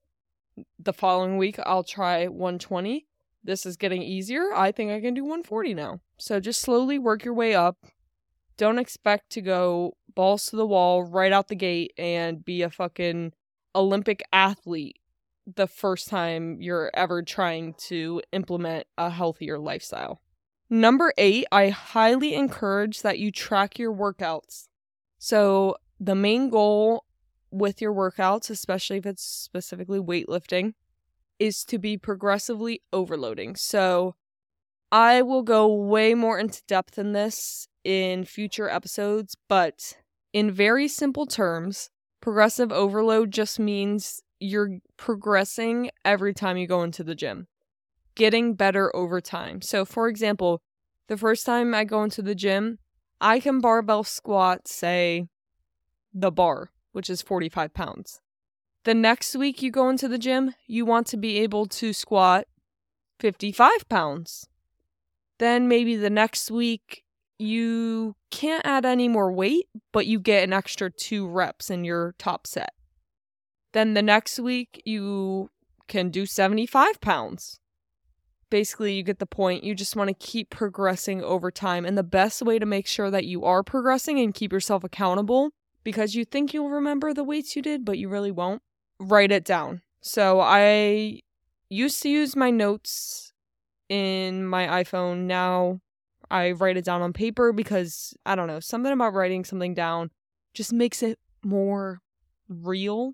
The 0.78 0.94
following 0.94 1.38
week, 1.38 1.58
I'll 1.66 1.84
try 1.84 2.28
120. 2.28 3.06
This 3.44 3.66
is 3.66 3.78
getting 3.78 4.02
easier. 4.02 4.54
I 4.54 4.72
think 4.72 4.92
I 4.92 5.00
can 5.00 5.14
do 5.14 5.24
140 5.24 5.74
now. 5.74 6.02
So 6.18 6.40
just 6.40 6.62
slowly 6.62 7.00
work 7.00 7.24
your 7.24 7.34
way 7.34 7.56
up. 7.56 7.78
Don't 8.58 8.80
expect 8.80 9.30
to 9.32 9.42
go 9.42 9.96
balls 10.14 10.48
to 10.48 10.58
the 10.58 10.68
wall 10.68 11.04
right 11.04 11.32
out 11.32 11.48
the 11.48 11.56
gate 11.56 11.94
and 11.98 12.44
be 12.44 12.62
a 12.62 12.70
fucking 12.70 13.32
Olympic 13.74 14.22
athlete 14.34 14.98
the 15.56 15.68
first 15.68 16.10
time 16.10 16.62
you're 16.62 16.92
ever 16.94 17.22
trying 17.22 17.74
to 17.76 18.22
implement 18.32 18.88
a 18.98 19.10
healthier 19.10 19.58
lifestyle. 19.60 20.22
Number 20.70 21.14
eight, 21.18 21.46
I 21.52 21.70
highly 21.70 22.36
encourage 22.36 23.02
that 23.02 23.20
you 23.20 23.32
track 23.32 23.80
your 23.80 23.94
workouts. 23.94 24.68
So, 25.18 25.76
the 26.00 26.16
main 26.16 26.50
goal 26.50 27.06
with 27.52 27.82
your 27.82 27.94
workouts, 27.94 28.50
especially 28.50 28.98
if 28.98 29.06
it's 29.06 29.24
specifically 29.24 30.00
weightlifting, 30.00 30.74
is 31.40 31.66
to 31.66 31.80
be 31.80 31.98
progressively 31.98 32.82
overloading. 32.94 33.56
So, 33.56 34.16
I 34.92 35.22
will 35.22 35.44
go 35.44 35.68
way 35.74 36.14
more 36.14 36.40
into 36.40 36.62
depth 36.68 36.98
in 36.98 37.14
this 37.14 37.68
in 37.84 38.26
future 38.26 38.70
episodes, 38.70 39.36
but 39.48 39.98
in 40.34 40.52
very 40.52 40.88
simple 40.88 41.26
terms, 41.26 41.90
progressive 42.22 42.72
overload 42.72 43.32
just 43.32 43.60
means 43.60 44.22
you're 44.40 44.80
progressing 44.98 45.90
every 46.06 46.34
time 46.34 46.58
you 46.58 46.68
go 46.68 46.84
into 46.84 47.04
the 47.04 47.16
gym, 47.16 47.48
getting 48.16 48.54
better 48.54 48.96
over 48.96 49.22
time. 49.22 49.62
So, 49.62 49.86
for 49.86 50.08
example, 50.08 50.62
the 51.08 51.18
first 51.18 51.46
time 51.46 51.74
I 51.74 51.84
go 51.84 52.04
into 52.04 52.22
the 52.22 52.36
gym, 52.36 52.80
I 53.20 53.40
can 53.40 53.60
barbell 53.60 54.04
squat, 54.04 54.68
say, 54.68 55.28
the 56.14 56.32
bar, 56.32 56.72
which 56.92 57.10
is 57.10 57.22
45 57.22 57.74
pounds. 57.74 58.22
The 58.86 58.94
next 58.94 59.36
week 59.36 59.62
you 59.62 59.72
go 59.72 59.90
into 59.90 60.08
the 60.08 60.18
gym, 60.18 60.54
you 60.68 60.86
want 60.86 61.08
to 61.08 61.18
be 61.18 61.40
able 61.40 61.66
to 61.66 61.94
squat 61.94 62.46
55 63.20 63.90
pounds. 63.90 64.48
Then 65.38 65.68
maybe 65.68 65.96
the 65.96 66.10
next 66.10 66.50
week 66.50 67.04
you 67.38 68.16
can't 68.32 68.66
add 68.66 68.86
any 68.86 69.08
more 69.08 69.32
weight, 69.32 69.68
but 69.92 70.06
you 70.06 70.20
get 70.20 70.44
an 70.44 70.54
extra 70.54 70.90
two 70.90 71.28
reps 71.28 71.70
in 71.70 71.84
your 71.84 72.16
top 72.18 72.48
set. 72.48 72.74
Then 73.74 73.94
the 73.94 74.02
next 74.02 74.40
week, 74.40 74.82
you 74.86 75.50
can 75.88 76.10
do 76.10 76.26
75 76.26 77.02
pounds. 77.02 77.60
Basically, 78.50 78.94
you 78.94 79.04
get 79.04 79.20
the 79.20 79.26
point. 79.26 79.64
You 79.64 79.76
just 79.76 79.96
want 79.96 80.08
to 80.08 80.14
keep 80.14 80.50
progressing 80.50 81.24
over 81.24 81.52
time. 81.52 81.86
And 81.86 81.98
the 81.98 82.04
best 82.04 82.42
way 82.42 82.58
to 82.58 82.66
make 82.66 82.88
sure 82.88 83.12
that 83.12 83.26
you 83.26 83.44
are 83.46 83.64
progressing 83.64 84.20
and 84.20 84.34
keep 84.34 84.52
yourself 84.52 84.84
accountable, 84.84 85.52
because 85.84 86.16
you 86.16 86.26
think 86.26 86.54
you'll 86.54 86.70
remember 86.70 87.14
the 87.14 87.24
weights 87.24 87.56
you 87.56 87.62
did, 87.62 87.86
but 87.86 87.98
you 87.98 88.10
really 88.10 88.32
won't, 88.32 88.62
write 89.00 89.32
it 89.32 89.46
down. 89.46 89.82
So 90.02 90.40
I 90.40 91.22
used 91.70 92.02
to 92.04 92.10
use 92.10 92.36
my 92.36 92.50
notes 92.50 93.34
in 93.88 94.46
my 94.46 94.84
iPhone. 94.84 95.26
Now 95.26 95.82
I 96.32 96.52
write 96.52 96.78
it 96.78 96.86
down 96.86 97.02
on 97.02 97.14
paper 97.14 97.54
because 97.54 98.16
I 98.26 98.36
don't 98.36 98.48
know, 98.48 98.60
something 98.60 98.92
about 98.92 99.14
writing 99.14 99.44
something 99.44 99.74
down 99.74 100.12
just 100.54 100.74
makes 100.74 101.04
it 101.04 101.20
more 101.44 102.02
real 102.48 103.14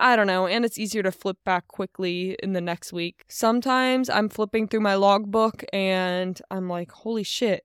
I 0.00 0.16
don't 0.16 0.26
know, 0.26 0.46
and 0.46 0.64
it's 0.64 0.78
easier 0.78 1.02
to 1.02 1.12
flip 1.12 1.36
back 1.44 1.68
quickly 1.68 2.34
in 2.42 2.54
the 2.54 2.60
next 2.62 2.90
week. 2.90 3.24
Sometimes 3.28 4.08
I'm 4.08 4.30
flipping 4.30 4.66
through 4.66 4.80
my 4.80 4.94
logbook 4.94 5.62
and 5.74 6.40
I'm 6.50 6.70
like, 6.70 6.90
holy 6.90 7.22
shit, 7.22 7.64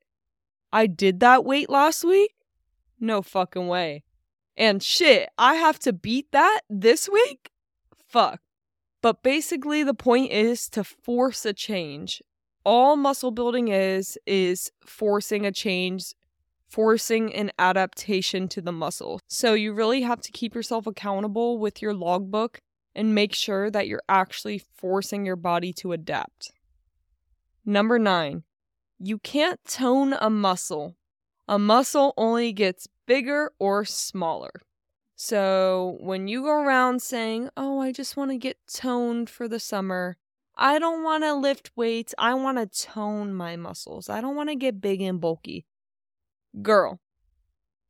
I 0.74 0.88
did 0.88 1.22
that 1.22 1.46
weight 1.46 1.70
last 1.70 2.04
week? 2.04 2.36
No 3.00 3.22
fucking 3.22 3.70
way. 3.70 4.04
And 4.58 4.84
shit, 4.84 5.30
I 5.38 5.56
have 5.56 5.80
to 5.80 5.94
beat 5.94 6.32
that 6.34 6.62
this 6.70 7.08
week? 7.08 7.52
Fuck. 8.10 8.42
But 9.02 9.24
basically, 9.24 9.84
the 9.84 9.94
point 9.94 10.32
is 10.32 10.68
to 10.70 10.84
force 10.84 11.46
a 11.46 11.54
change. 11.54 12.22
All 12.66 12.98
muscle 12.98 13.32
building 13.32 13.70
is, 13.70 14.18
is 14.26 14.72
forcing 14.86 15.46
a 15.46 15.52
change 15.52 16.14
forcing 16.68 17.34
an 17.34 17.52
adaptation 17.58 18.48
to 18.50 18.62
the 18.62 18.72
muscle. 18.72 19.20
So 19.28 19.54
you 19.54 19.74
really 19.74 20.02
have 20.02 20.22
to 20.22 20.32
keep 20.32 20.56
yourself 20.56 20.88
accountable 20.88 21.58
with 21.58 21.82
your 21.82 21.94
logbook 21.94 22.60
and 22.94 23.14
make 23.14 23.34
sure 23.34 23.70
that 23.70 23.88
you're 23.88 24.04
actually 24.08 24.62
forcing 24.76 25.26
your 25.26 25.36
body 25.36 25.74
to 25.74 25.92
adapt. 25.92 26.52
Number 27.66 28.00
nine, 28.00 28.44
you 29.00 29.20
can't 29.20 29.60
tone 29.66 30.14
a 30.14 30.30
muscle. 30.30 30.96
A 31.48 31.60
muscle 31.60 32.14
only 32.18 32.54
gets 32.54 32.88
bigger 33.06 33.52
or 33.60 33.86
smaller. 33.86 34.52
So 35.16 35.98
when 36.00 36.28
you 36.28 36.44
go 36.44 36.62
around 36.62 37.02
saying, 37.02 37.50
Oh, 37.56 37.80
I 37.80 37.92
just 37.92 38.18
want 38.18 38.32
to 38.32 38.38
get 38.38 38.58
toned 38.68 39.30
for 39.30 39.48
the 39.48 39.60
summer, 39.60 40.18
I 40.58 40.80
don't 40.80 41.04
want 41.04 41.24
to 41.24 41.34
lift 41.34 41.72
weights, 41.76 42.14
I 42.18 42.34
want 42.34 42.58
to 42.58 42.86
tone 42.86 43.34
my 43.34 43.56
muscles, 43.56 44.10
I 44.10 44.22
don't 44.22 44.36
want 44.36 44.50
to 44.50 44.56
get 44.56 44.82
big 44.82 45.02
and 45.02 45.20
bulky 45.20 45.66
girl 46.62 47.00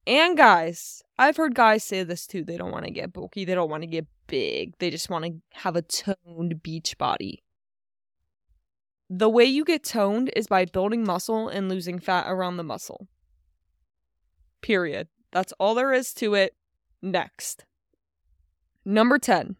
and 0.07 0.37
guys. 0.37 1.03
I've 1.17 1.37
heard 1.37 1.55
guys 1.55 1.83
say 1.83 2.03
this 2.03 2.27
too. 2.27 2.43
They 2.43 2.57
don't 2.57 2.71
want 2.71 2.85
to 2.85 2.91
get 2.91 3.13
bulky. 3.13 3.45
They 3.45 3.55
don't 3.55 3.69
want 3.69 3.83
to 3.83 3.87
get 3.87 4.07
big. 4.27 4.77
They 4.79 4.89
just 4.89 5.09
want 5.09 5.25
to 5.25 5.33
have 5.53 5.75
a 5.75 5.81
toned 5.81 6.61
beach 6.61 6.97
body. 6.97 7.43
The 9.09 9.29
way 9.29 9.45
you 9.45 9.63
get 9.63 9.83
toned 9.83 10.31
is 10.35 10.47
by 10.47 10.65
building 10.65 11.03
muscle 11.03 11.47
and 11.47 11.69
losing 11.69 11.99
fat 11.99 12.25
around 12.27 12.57
the 12.57 12.63
muscle. 12.63 13.07
Period. 14.61 15.07
That's 15.31 15.53
all 15.59 15.75
there 15.75 15.93
is 15.93 16.13
to 16.15 16.33
it. 16.33 16.55
Next. 17.01 17.65
Number 18.83 19.19
10. 19.19 19.57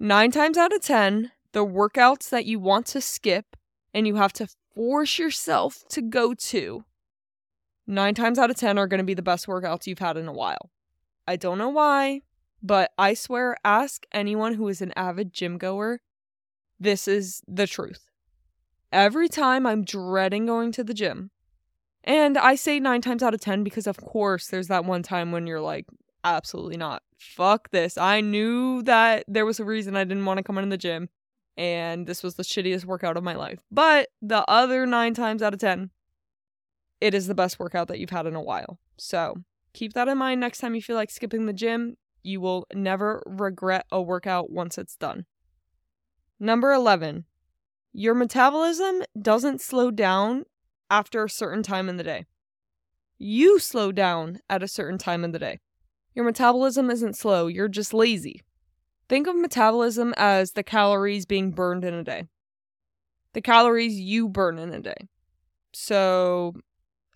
Nine 0.00 0.30
times 0.30 0.56
out 0.56 0.72
of 0.72 0.80
10, 0.80 1.32
the 1.52 1.66
workouts 1.66 2.30
that 2.30 2.46
you 2.46 2.58
want 2.58 2.86
to 2.86 3.00
skip 3.00 3.56
and 3.92 4.06
you 4.06 4.14
have 4.14 4.32
to 4.34 4.48
force 4.74 5.18
yourself 5.18 5.84
to 5.88 6.00
go 6.00 6.34
to 6.34 6.84
nine 7.88 8.14
times 8.14 8.38
out 8.38 8.50
of 8.50 8.56
10 8.56 8.78
are 8.78 8.86
going 8.86 8.98
to 8.98 9.04
be 9.04 9.14
the 9.14 9.22
best 9.22 9.46
workouts 9.46 9.86
you've 9.86 9.98
had 9.98 10.16
in 10.16 10.28
a 10.28 10.32
while. 10.32 10.70
I 11.26 11.36
don't 11.36 11.58
know 11.58 11.70
why, 11.70 12.20
but 12.62 12.92
I 12.96 13.14
swear, 13.14 13.56
ask 13.64 14.06
anyone 14.12 14.54
who 14.54 14.68
is 14.68 14.80
an 14.80 14.92
avid 14.94 15.32
gym 15.32 15.58
goer. 15.58 16.00
This 16.78 17.08
is 17.08 17.42
the 17.48 17.66
truth. 17.66 18.06
Every 18.92 19.28
time 19.28 19.66
I'm 19.66 19.84
dreading 19.84 20.46
going 20.46 20.70
to 20.72 20.84
the 20.84 20.94
gym, 20.94 21.30
and 22.04 22.38
I 22.38 22.54
say 22.54 22.78
nine 22.78 23.00
times 23.00 23.22
out 23.22 23.34
of 23.34 23.40
10 23.40 23.64
because, 23.64 23.86
of 23.86 23.98
course, 23.98 24.48
there's 24.48 24.68
that 24.68 24.84
one 24.84 25.02
time 25.02 25.32
when 25.32 25.46
you're 25.46 25.60
like, 25.60 25.86
absolutely 26.24 26.76
not. 26.76 27.02
Fuck 27.18 27.70
this. 27.70 27.98
I 27.98 28.20
knew 28.20 28.82
that 28.84 29.24
there 29.28 29.44
was 29.44 29.60
a 29.60 29.64
reason 29.64 29.96
I 29.96 30.04
didn't 30.04 30.24
want 30.24 30.38
to 30.38 30.44
come 30.44 30.56
into 30.56 30.70
the 30.70 30.78
gym, 30.78 31.08
and 31.56 32.06
this 32.06 32.22
was 32.22 32.36
the 32.36 32.44
shittiest 32.44 32.84
workout 32.84 33.16
of 33.16 33.24
my 33.24 33.34
life. 33.34 33.58
But 33.70 34.08
the 34.22 34.48
other 34.48 34.86
nine 34.86 35.14
times 35.14 35.42
out 35.42 35.52
of 35.52 35.60
10, 35.60 35.90
it 37.00 37.14
is 37.14 37.26
the 37.26 37.34
best 37.34 37.58
workout 37.58 37.88
that 37.88 37.98
you've 37.98 38.10
had 38.10 38.26
in 38.26 38.34
a 38.34 38.42
while. 38.42 38.78
So 38.96 39.36
keep 39.72 39.92
that 39.92 40.08
in 40.08 40.18
mind 40.18 40.40
next 40.40 40.58
time 40.58 40.74
you 40.74 40.82
feel 40.82 40.96
like 40.96 41.10
skipping 41.10 41.46
the 41.46 41.52
gym. 41.52 41.96
You 42.22 42.40
will 42.40 42.66
never 42.74 43.22
regret 43.26 43.86
a 43.90 44.02
workout 44.02 44.50
once 44.50 44.76
it's 44.76 44.96
done. 44.96 45.26
Number 46.40 46.72
11, 46.72 47.24
your 47.92 48.14
metabolism 48.14 49.02
doesn't 49.20 49.60
slow 49.60 49.90
down 49.90 50.44
after 50.90 51.24
a 51.24 51.30
certain 51.30 51.62
time 51.62 51.88
in 51.88 51.96
the 51.96 52.04
day. 52.04 52.26
You 53.18 53.58
slow 53.58 53.90
down 53.92 54.38
at 54.48 54.62
a 54.62 54.68
certain 54.68 54.98
time 54.98 55.24
in 55.24 55.32
the 55.32 55.38
day. 55.38 55.58
Your 56.14 56.24
metabolism 56.24 56.90
isn't 56.90 57.16
slow, 57.16 57.46
you're 57.46 57.68
just 57.68 57.94
lazy. 57.94 58.42
Think 59.08 59.26
of 59.26 59.36
metabolism 59.36 60.14
as 60.16 60.52
the 60.52 60.62
calories 60.62 61.26
being 61.26 61.50
burned 61.50 61.84
in 61.84 61.94
a 61.94 62.04
day. 62.04 62.24
The 63.32 63.40
calories 63.40 63.98
you 63.98 64.28
burn 64.28 64.58
in 64.58 64.72
a 64.72 64.80
day. 64.80 65.08
So 65.72 66.54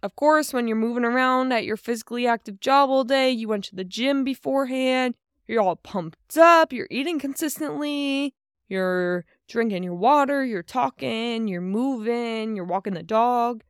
of 0.02 0.16
course, 0.16 0.52
when 0.52 0.66
you're 0.66 0.76
moving 0.76 1.04
around 1.04 1.52
at 1.52 1.64
your 1.64 1.76
physically 1.76 2.26
active 2.26 2.60
job 2.60 2.90
all 2.90 3.04
day, 3.04 3.30
you 3.30 3.48
went 3.48 3.64
to 3.64 3.76
the 3.76 3.84
gym 3.84 4.24
beforehand, 4.24 5.14
you're 5.46 5.62
all 5.62 5.76
pumped 5.76 6.36
up, 6.36 6.72
you're 6.72 6.88
eating 6.90 7.18
consistently, 7.18 8.34
you're 8.68 9.24
drinking 9.48 9.84
your 9.84 9.94
water, 9.94 10.44
you're 10.44 10.62
talking, 10.62 11.46
you're 11.46 11.60
moving, 11.60 12.56
you're 12.56 12.64
walking 12.64 12.94
the 12.94 13.02
dog. 13.02 13.62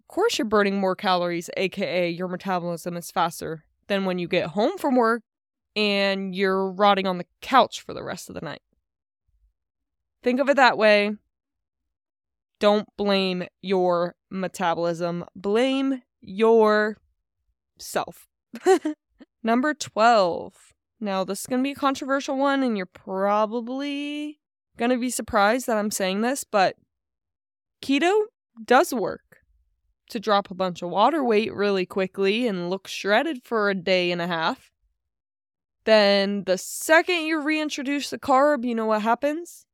Of 0.00 0.08
course, 0.08 0.38
you're 0.38 0.46
burning 0.46 0.80
more 0.80 0.96
calories, 0.96 1.50
aka 1.56 2.10
your 2.10 2.28
metabolism 2.28 2.96
is 2.96 3.10
faster 3.10 3.64
than 3.86 4.04
when 4.04 4.18
you 4.18 4.26
get 4.26 4.48
home 4.48 4.78
from 4.78 4.96
work 4.96 5.22
and 5.76 6.34
you're 6.34 6.70
rotting 6.72 7.06
on 7.06 7.18
the 7.18 7.26
couch 7.40 7.82
for 7.82 7.94
the 7.94 8.02
rest 8.02 8.28
of 8.28 8.34
the 8.34 8.40
night. 8.40 8.62
Think 10.22 10.40
of 10.40 10.48
it 10.48 10.56
that 10.56 10.76
way. 10.76 11.12
Don't 12.58 12.88
blame 12.96 13.44
your 13.62 14.16
metabolism, 14.30 15.24
blame 15.34 16.02
yourself. 16.20 16.98
Number 19.42 19.74
12. 19.74 20.54
Now, 21.00 21.24
this 21.24 21.40
is 21.40 21.46
going 21.46 21.60
to 21.60 21.66
be 21.66 21.72
a 21.72 21.76
controversial 21.76 22.36
one, 22.36 22.62
and 22.62 22.76
you're 22.76 22.86
probably 22.86 24.40
going 24.76 24.90
to 24.90 24.98
be 24.98 25.10
surprised 25.10 25.66
that 25.66 25.78
I'm 25.78 25.90
saying 25.90 26.22
this, 26.22 26.44
but 26.44 26.76
keto 27.82 28.22
does 28.64 28.92
work 28.92 29.38
to 30.10 30.18
drop 30.18 30.50
a 30.50 30.54
bunch 30.54 30.82
of 30.82 30.90
water 30.90 31.22
weight 31.22 31.54
really 31.54 31.86
quickly 31.86 32.46
and 32.46 32.70
look 32.70 32.88
shredded 32.88 33.44
for 33.44 33.70
a 33.70 33.74
day 33.74 34.10
and 34.10 34.22
a 34.22 34.26
half. 34.26 34.72
Then, 35.84 36.44
the 36.44 36.58
second 36.58 37.22
you 37.22 37.40
reintroduce 37.40 38.10
the 38.10 38.18
carb, 38.18 38.64
you 38.64 38.74
know 38.74 38.86
what 38.86 39.02
happens? 39.02 39.66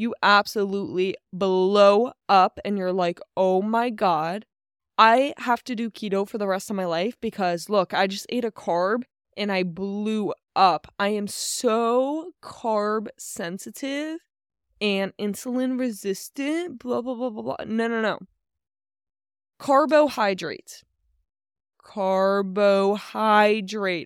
You 0.00 0.14
absolutely 0.22 1.14
blow 1.30 2.12
up, 2.26 2.58
and 2.64 2.78
you're 2.78 2.90
like, 2.90 3.20
oh 3.36 3.60
my 3.60 3.90
God, 3.90 4.46
I 4.96 5.34
have 5.36 5.62
to 5.64 5.74
do 5.74 5.90
keto 5.90 6.26
for 6.26 6.38
the 6.38 6.46
rest 6.46 6.70
of 6.70 6.76
my 6.76 6.86
life 6.86 7.18
because 7.20 7.68
look, 7.68 7.92
I 7.92 8.06
just 8.06 8.24
ate 8.30 8.46
a 8.46 8.50
carb 8.50 9.02
and 9.36 9.52
I 9.52 9.62
blew 9.62 10.32
up. 10.56 10.90
I 10.98 11.08
am 11.08 11.26
so 11.26 12.32
carb 12.42 13.08
sensitive 13.18 14.20
and 14.80 15.12
insulin 15.18 15.78
resistant. 15.78 16.78
Blah, 16.78 17.02
blah, 17.02 17.14
blah, 17.14 17.28
blah, 17.28 17.42
blah. 17.42 17.56
No, 17.66 17.86
no, 17.86 18.00
no. 18.00 18.20
Carbohydrate. 19.58 20.82
Carbohydrate. 21.76 22.98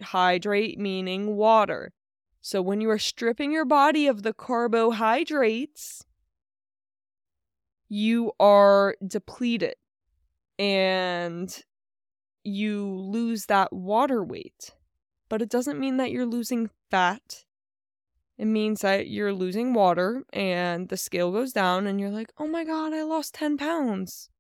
Hydrate 0.02 0.76
meaning 0.76 1.36
water. 1.36 1.92
So 2.44 2.60
when 2.60 2.80
you 2.80 2.90
are 2.90 2.98
stripping 2.98 3.52
your 3.52 3.64
body 3.64 4.06
of 4.06 4.22
the 4.22 4.34
carbohydrates, 4.34 6.04
you 7.88 8.32
are 8.38 8.96
depleted 9.06 9.76
and 10.58 11.64
you 12.44 12.86
lose 12.86 13.46
that 13.46 13.72
water 13.72 14.22
weight 14.22 14.72
but 15.28 15.42
it 15.42 15.48
doesn't 15.48 15.80
mean 15.80 15.96
that 15.96 16.12
you're 16.12 16.26
losing 16.26 16.70
fat. 16.90 17.44
It 18.38 18.46
means 18.46 18.82
that 18.82 19.08
you're 19.08 19.32
losing 19.32 19.72
water 19.72 20.22
and 20.32 20.88
the 20.88 20.96
scale 20.96 21.32
goes 21.32 21.52
down 21.52 21.88
and 21.88 22.00
you're 22.00 22.10
like, 22.10 22.32
oh 22.38 22.46
my 22.46 22.64
God, 22.64 22.92
I 22.92 23.02
lost 23.02 23.34
10 23.34 23.56
pounds. 23.56 24.30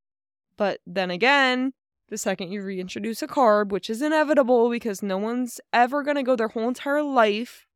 But 0.56 0.80
then 0.86 1.10
again, 1.10 1.72
the 2.10 2.18
second 2.18 2.52
you 2.52 2.62
reintroduce 2.62 3.22
a 3.22 3.26
carb, 3.26 3.70
which 3.70 3.88
is 3.88 4.02
inevitable 4.02 4.70
because 4.70 5.02
no 5.02 5.18
one's 5.18 5.60
ever 5.72 6.04
going 6.04 6.16
to 6.16 6.22
go 6.22 6.36
their 6.36 6.48
whole 6.48 6.68
entire 6.68 7.02
life 7.02 7.66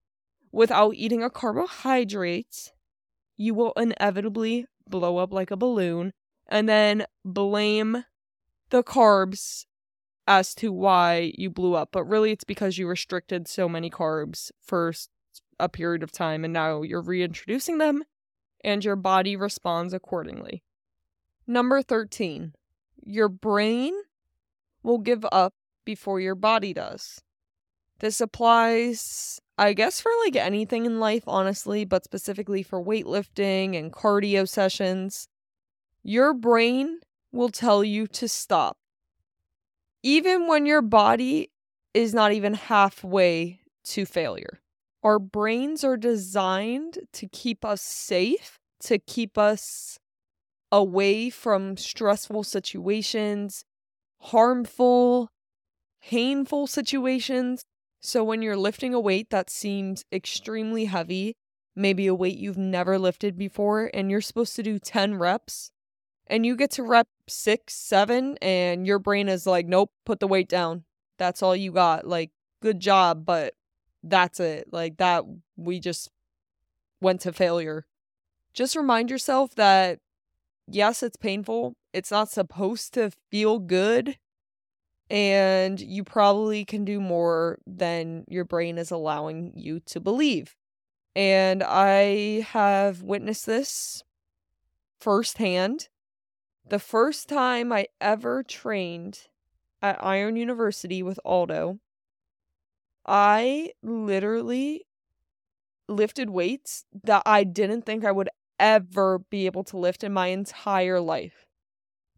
without 0.52 0.94
eating 0.94 1.22
a 1.22 1.30
carbohydrate, 1.30 2.72
you 3.36 3.54
will 3.54 3.72
inevitably 3.76 4.66
blow 4.88 5.18
up 5.18 5.32
like 5.32 5.50
a 5.50 5.56
balloon 5.56 6.12
and 6.46 6.68
then 6.68 7.06
blame 7.24 8.04
the 8.70 8.82
carbs 8.82 9.66
as 10.26 10.54
to 10.54 10.72
why 10.72 11.32
you 11.36 11.48
blew 11.48 11.74
up, 11.74 11.90
but 11.92 12.04
really 12.04 12.32
it's 12.32 12.44
because 12.44 12.76
you 12.76 12.86
restricted 12.86 13.48
so 13.48 13.68
many 13.68 13.90
carbs 13.90 14.50
for 14.60 14.92
a 15.58 15.68
period 15.68 16.02
of 16.02 16.12
time 16.12 16.44
and 16.44 16.52
now 16.52 16.82
you're 16.82 17.00
reintroducing 17.00 17.78
them 17.78 18.04
and 18.62 18.84
your 18.84 18.96
body 18.96 19.36
responds 19.36 19.94
accordingly. 19.94 20.62
Number 21.46 21.80
13, 21.80 22.52
your 23.04 23.28
brain 23.28 23.94
will 24.82 24.98
give 24.98 25.24
up 25.32 25.54
before 25.84 26.20
your 26.20 26.34
body 26.34 26.74
does. 26.74 27.22
This 28.00 28.20
applies, 28.20 29.40
I 29.56 29.72
guess, 29.72 30.00
for 30.00 30.12
like 30.24 30.36
anything 30.36 30.86
in 30.86 31.00
life, 31.00 31.24
honestly, 31.26 31.84
but 31.84 32.04
specifically 32.04 32.62
for 32.62 32.82
weightlifting 32.82 33.76
and 33.76 33.92
cardio 33.92 34.48
sessions. 34.48 35.28
Your 36.02 36.32
brain 36.32 37.00
will 37.32 37.50
tell 37.50 37.82
you 37.82 38.06
to 38.06 38.28
stop 38.28 38.76
even 40.02 40.46
when 40.46 40.66
your 40.66 40.82
body 40.82 41.50
is 41.94 42.14
not 42.14 42.32
even 42.32 42.54
halfway 42.54 43.60
to 43.84 44.06
failure. 44.06 44.60
Our 45.02 45.18
brains 45.18 45.84
are 45.84 45.96
designed 45.96 46.98
to 47.14 47.28
keep 47.28 47.64
us 47.64 47.82
safe, 47.82 48.58
to 48.80 48.98
keep 48.98 49.38
us 49.38 49.98
away 50.70 51.30
from 51.30 51.76
stressful 51.76 52.44
situations, 52.44 53.64
harmful, 54.20 55.30
painful 56.02 56.66
situations. 56.66 57.62
So 58.00 58.22
when 58.22 58.42
you're 58.42 58.56
lifting 58.56 58.94
a 58.94 59.00
weight 59.00 59.30
that 59.30 59.50
seems 59.50 60.04
extremely 60.12 60.84
heavy, 60.86 61.36
maybe 61.74 62.06
a 62.06 62.14
weight 62.14 62.38
you've 62.38 62.58
never 62.58 62.98
lifted 62.98 63.36
before, 63.36 63.90
and 63.92 64.10
you're 64.10 64.20
supposed 64.20 64.54
to 64.56 64.62
do 64.62 64.78
10 64.78 65.16
reps, 65.16 65.70
and 66.26 66.44
you 66.44 66.56
get 66.56 66.70
to 66.72 66.82
rep 66.82 67.08
six, 67.26 67.74
seven, 67.74 68.36
and 68.42 68.86
your 68.86 68.98
brain 68.98 69.28
is 69.28 69.46
like, 69.46 69.66
nope, 69.66 69.90
put 70.04 70.20
the 70.20 70.28
weight 70.28 70.48
down. 70.48 70.84
That's 71.18 71.42
all 71.42 71.56
you 71.56 71.72
got. 71.72 72.06
Like, 72.06 72.30
good 72.62 72.80
job, 72.80 73.24
but 73.24 73.54
that's 74.02 74.38
it. 74.38 74.68
Like, 74.72 74.98
that, 74.98 75.24
we 75.56 75.80
just 75.80 76.10
went 77.00 77.20
to 77.22 77.32
failure. 77.32 77.86
Just 78.52 78.76
remind 78.76 79.10
yourself 79.10 79.54
that, 79.54 80.00
yes, 80.68 81.02
it's 81.02 81.16
painful. 81.16 81.76
It's 81.92 82.10
not 82.10 82.30
supposed 82.30 82.94
to 82.94 83.10
feel 83.30 83.58
good. 83.58 84.18
And 85.10 85.80
you 85.80 86.04
probably 86.04 86.64
can 86.64 86.84
do 86.84 87.00
more 87.00 87.58
than 87.66 88.24
your 88.28 88.44
brain 88.44 88.76
is 88.78 88.90
allowing 88.90 89.52
you 89.56 89.80
to 89.86 90.00
believe. 90.00 90.54
And 91.16 91.62
I 91.62 92.42
have 92.50 93.02
witnessed 93.02 93.46
this 93.46 94.04
firsthand 95.00 95.88
the 96.66 96.78
first 96.78 97.28
time 97.28 97.72
I 97.72 97.88
ever 98.00 98.42
trained 98.42 99.28
at 99.82 100.02
Iron 100.04 100.36
University 100.36 101.02
with 101.02 101.20
Aldo, 101.24 101.80
I 103.06 103.72
literally 103.82 104.86
lifted 105.88 106.30
weights 106.30 106.84
that 107.04 107.22
I 107.24 107.44
didn't 107.44 107.82
think 107.82 108.04
I 108.04 108.12
would 108.12 108.28
ever 108.58 109.20
be 109.30 109.46
able 109.46 109.64
to 109.64 109.76
lift 109.78 110.04
in 110.04 110.12
my 110.12 110.28
entire 110.28 111.00
life 111.00 111.46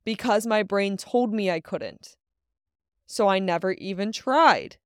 because 0.05 0.47
my 0.47 0.63
brain 0.63 0.97
told 0.97 1.33
me 1.35 1.51
I 1.51 1.61
couldn't. 1.61 2.17
So 3.11 3.27
I 3.27 3.41
never 3.41 3.73
even 3.73 4.13
tried. 4.13 4.77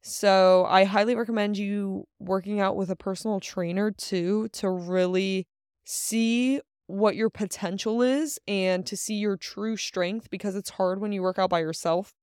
So 0.00 0.64
I 0.66 0.84
highly 0.84 1.14
recommend 1.14 1.58
you 1.58 2.06
working 2.18 2.58
out 2.58 2.74
with 2.74 2.88
a 2.88 2.96
personal 2.96 3.38
trainer 3.38 3.90
too 3.90 4.48
to 4.54 4.70
really 4.70 5.46
see 5.84 6.62
what 6.86 7.16
your 7.16 7.28
potential 7.28 8.00
is 8.00 8.40
and 8.48 8.86
to 8.86 8.96
see 8.96 9.16
your 9.16 9.36
true 9.36 9.76
strength 9.76 10.30
because 10.30 10.56
it's 10.56 10.70
hard 10.70 11.02
when 11.02 11.12
you 11.12 11.20
work 11.20 11.38
out 11.38 11.50
by 11.50 11.60
yourself 11.60 12.14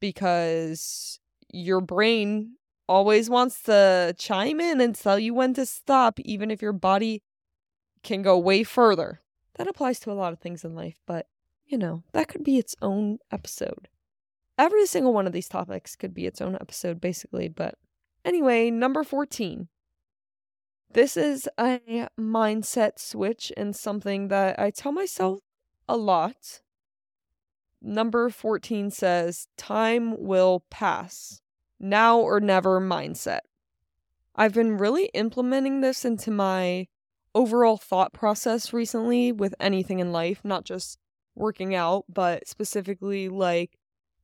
because 0.00 1.20
your 1.52 1.82
brain 1.82 2.54
always 2.88 3.28
wants 3.28 3.60
to 3.64 4.14
chime 4.18 4.58
in 4.58 4.80
and 4.80 4.94
tell 4.94 5.18
you 5.18 5.34
when 5.34 5.52
to 5.52 5.66
stop, 5.66 6.18
even 6.20 6.50
if 6.50 6.62
your 6.62 6.72
body 6.72 7.20
can 8.02 8.22
go 8.22 8.38
way 8.38 8.64
further. 8.64 9.20
That 9.56 9.68
applies 9.68 10.00
to 10.00 10.10
a 10.10 10.14
lot 10.14 10.32
of 10.32 10.38
things 10.38 10.64
in 10.64 10.74
life, 10.74 10.96
but 11.06 11.26
you 11.66 11.76
know, 11.76 12.04
that 12.12 12.28
could 12.28 12.42
be 12.42 12.56
its 12.56 12.74
own 12.80 13.18
episode. 13.30 13.88
Every 14.58 14.86
single 14.86 15.14
one 15.14 15.26
of 15.26 15.32
these 15.32 15.48
topics 15.48 15.96
could 15.96 16.12
be 16.12 16.26
its 16.26 16.40
own 16.40 16.56
episode, 16.56 17.00
basically. 17.00 17.48
But 17.48 17.76
anyway, 18.24 18.70
number 18.70 19.04
14 19.04 19.68
this 20.90 21.18
is 21.18 21.46
a 21.58 22.08
mindset 22.18 22.98
switch 22.98 23.52
and 23.56 23.76
something 23.76 24.28
that 24.28 24.58
I 24.58 24.70
tell 24.70 24.92
myself 24.92 25.40
a 25.86 25.96
lot. 25.96 26.62
Number 27.82 28.30
14 28.30 28.90
says, 28.90 29.48
Time 29.58 30.16
will 30.18 30.64
pass. 30.70 31.40
Now 31.78 32.18
or 32.18 32.40
never 32.40 32.80
mindset. 32.80 33.40
I've 34.34 34.54
been 34.54 34.78
really 34.78 35.10
implementing 35.14 35.82
this 35.82 36.04
into 36.04 36.30
my 36.30 36.86
overall 37.34 37.76
thought 37.76 38.14
process 38.14 38.72
recently 38.72 39.30
with 39.30 39.54
anything 39.60 39.98
in 39.98 40.10
life, 40.10 40.40
not 40.42 40.64
just 40.64 40.98
working 41.34 41.74
out, 41.74 42.04
but 42.08 42.48
specifically 42.48 43.28
like 43.28 43.78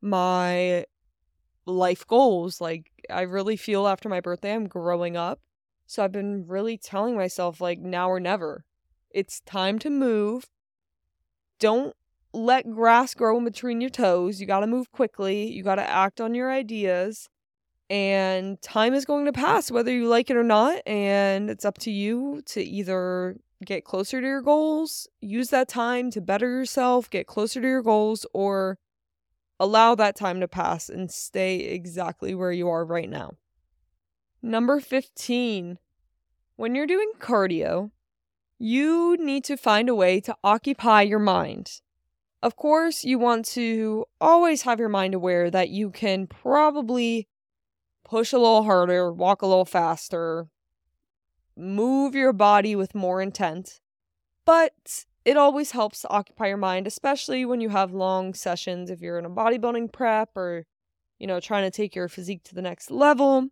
my 0.05 0.85
life 1.67 2.07
goals. 2.07 2.61
Like, 2.61 2.91
I 3.11 3.23
really 3.23 3.57
feel 3.57 3.89
after 3.89 4.09
my 4.09 4.21
birthday, 4.21 4.55
I'm 4.55 4.69
growing 4.69 5.17
up 5.17 5.41
so 5.87 6.03
I've 6.03 6.13
been 6.13 6.47
really 6.47 6.79
telling 6.79 7.17
myself, 7.17 7.61
like, 7.61 7.79
now 7.79 8.11
or 8.11 8.21
never. 8.21 8.65
It's 9.11 9.41
time 9.41 9.79
to 9.81 9.91
move. 9.91 10.47
Don't 11.61 11.95
let 12.33 12.71
grass 12.71 13.15
grow 13.15 13.39
in 13.39 13.45
between 13.45 13.81
your 13.81 13.91
toes. 13.91 14.41
You 14.41 14.47
got 14.47 14.61
to 14.61 14.67
move 14.67 14.91
quickly. 14.93 15.51
You 15.51 15.63
got 15.63 15.77
to 15.77 15.89
act 15.89 16.21
on 16.21 16.35
your 16.35 16.51
ideas. 16.51 17.29
And 17.91 18.61
time 18.63 18.95
is 18.95 19.05
going 19.05 19.27
to 19.27 19.33
pass, 19.33 19.71
whether 19.71 19.93
you 19.93 20.09
like 20.09 20.31
it 20.31 20.37
or 20.37 20.43
not. 20.43 20.83
And 20.87 21.51
it's 21.51 21.65
up 21.65 21.79
to 21.79 21.91
you 21.91 22.43
to 22.47 22.63
either 22.63 23.37
get 23.65 23.85
closer 23.85 24.21
to 24.21 24.27
your 24.27 24.43
goals, 24.43 25.07
use 25.21 25.51
that 25.51 25.69
time 25.69 26.11
to 26.11 26.21
better 26.21 26.49
yourself, 26.49 27.09
get 27.09 27.27
closer 27.27 27.61
to 27.61 27.69
your 27.69 27.83
goals, 27.83 28.27
or 28.35 28.79
allow 29.59 29.95
that 29.95 30.17
time 30.17 30.41
to 30.41 30.49
pass 30.49 30.89
and 30.89 31.11
stay 31.11 31.57
exactly 31.57 32.35
where 32.35 32.53
you 32.53 32.69
are 32.69 32.85
right 32.85 33.09
now. 33.09 33.35
Number 34.43 34.81
15. 34.81 35.79
When 36.57 36.75
you're 36.75 36.87
doing 36.87 37.13
cardio, 37.19 37.91
you 38.59 39.17
need 39.19 39.45
to 39.45 39.57
find 39.57 39.89
a 39.89 39.95
way 39.95 40.21
to 40.21 40.37
occupy 40.45 41.03
your 41.03 41.19
mind. 41.19 41.81
Of 42.43 42.57
course, 42.57 43.05
you 43.05 43.19
want 43.19 43.47
to 43.47 44.05
always 44.21 44.63
have 44.63 44.79
your 44.79 44.91
mind 44.91 45.15
aware 45.15 45.51
that 45.51 45.71
you 45.71 45.91
can 45.91 46.27
probably 46.27 47.27
push 48.05 48.33
a 48.33 48.39
little 48.39 48.65
harder, 48.65 49.13
walk 49.13 49.43
a 49.43 49.47
little 49.47 49.65
faster, 49.65 50.49
move 51.57 52.15
your 52.15 52.33
body 52.33 52.77
with 52.77 52.95
more 52.95 53.23
intent. 53.23 53.81
But 54.45 55.07
it 55.25 55.37
always 55.37 55.71
helps 55.71 56.03
to 56.03 56.11
occupy 56.11 56.49
your 56.49 56.57
mind, 56.57 56.87
especially 56.87 57.45
when 57.45 57.61
you 57.61 57.71
have 57.71 57.93
long 57.93 58.35
sessions 58.35 58.91
if 58.91 59.01
you're 59.01 59.19
in 59.19 59.25
a 59.25 59.31
bodybuilding 59.31 59.93
prep 59.93 60.37
or, 60.37 60.67
you 61.19 61.27
know, 61.27 61.41
trying 61.41 61.65
to 61.65 61.71
take 61.75 61.95
your 61.95 62.09
physique 62.09 62.45
to 62.45 62.55
the 62.55 62.63
next 62.63 62.91
level. 62.91 63.49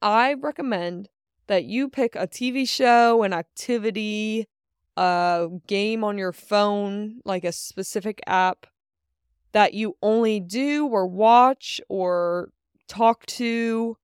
I 0.00 0.34
recommend 0.34 1.08
that 1.48 1.64
you 1.64 1.88
pick 1.88 2.14
a 2.14 2.26
TV 2.26 2.68
show, 2.68 3.22
an 3.24 3.32
activity, 3.32 4.46
a 4.96 5.48
game 5.66 6.04
on 6.04 6.18
your 6.18 6.32
phone, 6.32 7.20
like 7.24 7.44
a 7.44 7.52
specific 7.52 8.20
app 8.26 8.66
that 9.52 9.74
you 9.74 9.96
only 10.00 10.40
do 10.40 10.86
or 10.86 11.06
watch 11.06 11.80
or 11.88 12.50
talk 12.88 13.26
to 13.26 13.96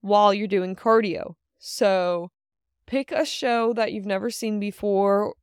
while 0.00 0.34
you're 0.34 0.48
doing 0.48 0.74
cardio. 0.74 1.34
So 1.58 2.30
pick 2.86 3.12
a 3.12 3.24
show 3.24 3.72
that 3.74 3.92
you've 3.92 4.06
never 4.06 4.30
seen 4.30 4.58
before 4.58 5.34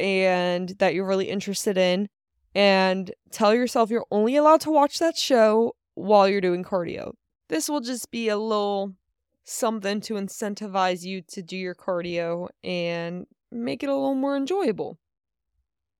and 0.00 0.70
that 0.78 0.94
you're 0.94 1.06
really 1.06 1.28
interested 1.28 1.76
in 1.76 2.08
and 2.54 3.12
tell 3.30 3.54
yourself 3.54 3.90
you're 3.90 4.06
only 4.10 4.36
allowed 4.36 4.60
to 4.62 4.70
watch 4.70 4.98
that 4.98 5.16
show 5.16 5.74
while 5.94 6.28
you're 6.28 6.40
doing 6.40 6.64
cardio. 6.64 7.12
This 7.48 7.68
will 7.68 7.80
just 7.80 8.10
be 8.10 8.28
a 8.28 8.36
little 8.36 8.94
something 9.44 10.00
to 10.02 10.14
incentivize 10.14 11.02
you 11.02 11.22
to 11.22 11.42
do 11.42 11.56
your 11.56 11.74
cardio 11.74 12.48
and 12.62 13.26
make 13.50 13.82
it 13.82 13.88
a 13.88 13.94
little 13.94 14.14
more 14.14 14.36
enjoyable. 14.36 14.98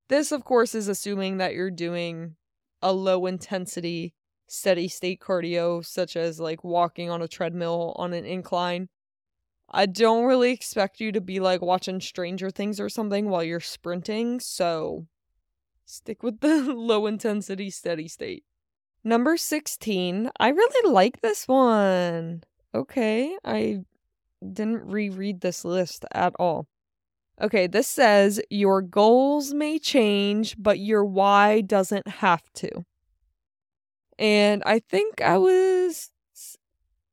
This, 0.08 0.32
of 0.32 0.44
course, 0.44 0.74
is 0.74 0.88
assuming 0.88 1.38
that 1.38 1.54
you're 1.54 1.70
doing 1.70 2.36
a 2.82 2.92
low 2.92 3.26
intensity 3.26 4.14
steady 4.46 4.88
state 4.88 5.20
cardio, 5.20 5.84
such 5.84 6.16
as 6.16 6.40
like 6.40 6.64
walking 6.64 7.10
on 7.10 7.22
a 7.22 7.28
treadmill 7.28 7.94
on 7.96 8.12
an 8.12 8.24
incline. 8.24 8.88
I 9.70 9.86
don't 9.86 10.24
really 10.24 10.50
expect 10.50 11.00
you 11.00 11.12
to 11.12 11.20
be 11.20 11.40
like 11.40 11.60
watching 11.60 12.00
Stranger 12.00 12.50
Things 12.50 12.80
or 12.80 12.88
something 12.88 13.28
while 13.28 13.44
you're 13.44 13.60
sprinting, 13.60 14.40
so 14.40 15.06
stick 15.84 16.22
with 16.22 16.40
the 16.40 16.62
low 16.74 17.06
intensity 17.06 17.70
steady 17.70 18.08
state. 18.08 18.44
Number 19.04 19.36
16, 19.36 20.30
I 20.40 20.48
really 20.48 20.90
like 20.90 21.20
this 21.20 21.46
one. 21.46 22.42
Okay, 22.74 23.36
I 23.44 23.80
didn't 24.40 24.90
reread 24.90 25.40
this 25.40 25.64
list 25.64 26.04
at 26.12 26.34
all. 26.38 26.66
Okay, 27.40 27.66
this 27.66 27.86
says 27.86 28.40
your 28.50 28.82
goals 28.82 29.54
may 29.54 29.78
change, 29.78 30.56
but 30.58 30.78
your 30.78 31.04
why 31.04 31.60
doesn't 31.60 32.08
have 32.08 32.42
to. 32.54 32.84
And 34.18 34.62
I 34.66 34.80
think 34.80 35.20
I 35.20 35.38
was 35.38 36.10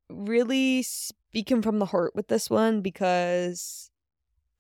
really 0.09 0.83
speaking 1.35 1.61
from 1.61 1.79
the 1.79 1.87
heart 1.87 2.15
with 2.15 2.29
this 2.29 2.49
one 2.49 2.79
because 2.79 3.91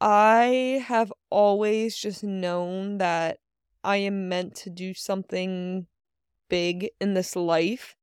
I 0.01 0.83
have 0.85 1.13
always 1.29 1.95
just 1.95 2.21
known 2.21 2.97
that 2.97 3.37
I 3.81 3.95
am 3.95 4.27
meant 4.27 4.55
to 4.55 4.69
do 4.69 4.93
something 4.93 5.87
big 6.49 6.89
in 6.99 7.13
this 7.13 7.33
life. 7.33 7.95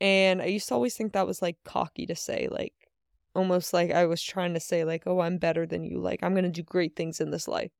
And 0.00 0.40
I 0.40 0.44
used 0.44 0.68
to 0.68 0.74
always 0.74 0.94
think 0.94 1.12
that 1.12 1.26
was 1.26 1.42
like 1.42 1.56
cocky 1.64 2.06
to 2.06 2.14
say, 2.14 2.46
like 2.48 2.74
almost 3.34 3.72
like 3.72 3.90
I 3.90 4.06
was 4.06 4.22
trying 4.22 4.54
to 4.54 4.60
say, 4.60 4.84
like, 4.84 5.02
oh, 5.06 5.18
I'm 5.18 5.38
better 5.38 5.66
than 5.66 5.82
you. 5.82 5.98
Like, 5.98 6.20
I'm 6.22 6.34
going 6.34 6.44
to 6.44 6.50
do 6.50 6.62
great 6.62 6.94
things 6.94 7.20
in 7.20 7.32
this 7.32 7.48
life 7.48 7.72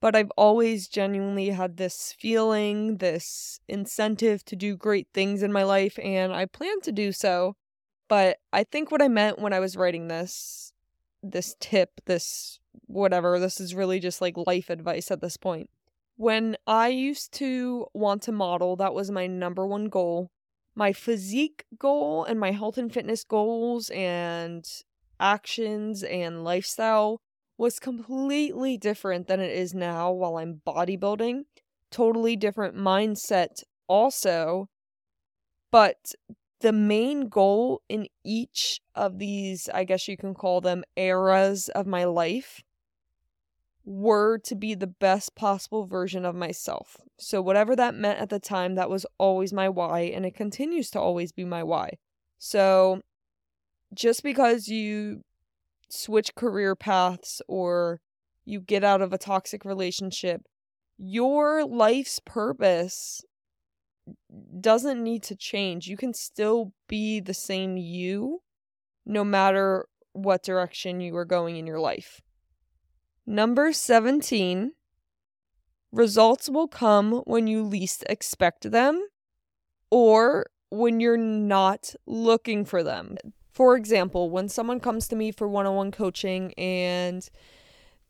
but 0.00 0.14
I've 0.16 0.32
always 0.36 0.86
genuinely 0.86 1.48
had 1.48 1.78
this 1.78 2.14
feeling, 2.18 2.98
this 2.98 3.58
incentive 3.68 4.44
to 4.46 4.56
do 4.56 4.76
great 4.76 5.08
things 5.14 5.42
in 5.42 5.50
my 5.50 5.62
life, 5.62 5.98
and 5.98 6.30
I 6.30 6.44
plan 6.44 6.82
to 6.82 6.92
do 6.92 7.10
so. 7.10 7.56
But 8.08 8.38
I 8.52 8.64
think 8.64 8.90
what 8.90 9.02
I 9.02 9.08
meant 9.08 9.38
when 9.38 9.52
I 9.52 9.60
was 9.60 9.76
writing 9.76 10.08
this, 10.08 10.72
this 11.22 11.56
tip, 11.60 12.00
this 12.04 12.58
whatever, 12.86 13.38
this 13.38 13.60
is 13.60 13.74
really 13.74 13.98
just 13.98 14.20
like 14.20 14.36
life 14.36 14.70
advice 14.70 15.10
at 15.10 15.20
this 15.20 15.36
point. 15.36 15.70
When 16.16 16.56
I 16.66 16.88
used 16.88 17.32
to 17.34 17.86
want 17.92 18.22
to 18.22 18.32
model, 18.32 18.76
that 18.76 18.94
was 18.94 19.10
my 19.10 19.26
number 19.26 19.66
one 19.66 19.86
goal. 19.86 20.30
My 20.76 20.92
physique 20.92 21.64
goal 21.78 22.24
and 22.24 22.38
my 22.38 22.52
health 22.52 22.78
and 22.78 22.92
fitness 22.92 23.24
goals 23.24 23.90
and 23.90 24.64
actions 25.18 26.02
and 26.02 26.44
lifestyle 26.44 27.20
was 27.56 27.78
completely 27.78 28.76
different 28.76 29.28
than 29.28 29.40
it 29.40 29.50
is 29.50 29.74
now 29.74 30.12
while 30.12 30.36
I'm 30.36 30.60
bodybuilding. 30.66 31.42
Totally 31.90 32.36
different 32.36 32.76
mindset, 32.76 33.62
also. 33.86 34.68
But 35.70 36.12
the 36.60 36.72
main 36.72 37.28
goal 37.28 37.82
in 37.88 38.06
each 38.24 38.80
of 38.94 39.18
these, 39.18 39.68
I 39.72 39.84
guess 39.84 40.08
you 40.08 40.16
can 40.16 40.34
call 40.34 40.60
them 40.60 40.84
eras 40.96 41.68
of 41.68 41.86
my 41.86 42.04
life, 42.04 42.62
were 43.84 44.38
to 44.38 44.54
be 44.54 44.74
the 44.74 44.86
best 44.86 45.34
possible 45.34 45.86
version 45.86 46.24
of 46.24 46.34
myself. 46.34 47.02
So, 47.18 47.42
whatever 47.42 47.76
that 47.76 47.94
meant 47.94 48.18
at 48.18 48.30
the 48.30 48.40
time, 48.40 48.76
that 48.76 48.88
was 48.88 49.04
always 49.18 49.52
my 49.52 49.68
why, 49.68 50.00
and 50.00 50.24
it 50.24 50.34
continues 50.34 50.90
to 50.90 51.00
always 51.00 51.32
be 51.32 51.44
my 51.44 51.62
why. 51.62 51.98
So, 52.38 53.02
just 53.92 54.22
because 54.22 54.68
you 54.68 55.22
switch 55.88 56.34
career 56.34 56.74
paths 56.74 57.42
or 57.46 58.00
you 58.44 58.60
get 58.60 58.84
out 58.84 59.02
of 59.02 59.12
a 59.12 59.18
toxic 59.18 59.64
relationship, 59.64 60.42
your 60.96 61.64
life's 61.64 62.20
purpose 62.24 63.22
doesn't 64.60 65.02
need 65.02 65.22
to 65.24 65.36
change. 65.36 65.86
You 65.86 65.96
can 65.96 66.14
still 66.14 66.72
be 66.88 67.20
the 67.20 67.34
same 67.34 67.76
you 67.76 68.42
no 69.06 69.24
matter 69.24 69.86
what 70.12 70.42
direction 70.42 71.00
you 71.00 71.16
are 71.16 71.24
going 71.24 71.56
in 71.56 71.66
your 71.66 71.80
life. 71.80 72.20
Number 73.26 73.72
17 73.72 74.72
results 75.92 76.48
will 76.48 76.68
come 76.68 77.22
when 77.24 77.46
you 77.46 77.62
least 77.62 78.04
expect 78.08 78.70
them 78.70 79.06
or 79.90 80.46
when 80.70 81.00
you're 81.00 81.16
not 81.16 81.94
looking 82.06 82.64
for 82.64 82.82
them. 82.82 83.16
For 83.52 83.76
example, 83.76 84.30
when 84.30 84.48
someone 84.48 84.80
comes 84.80 85.06
to 85.08 85.16
me 85.16 85.30
for 85.30 85.48
one 85.48 85.66
on 85.66 85.76
one 85.76 85.92
coaching 85.92 86.52
and 86.54 87.28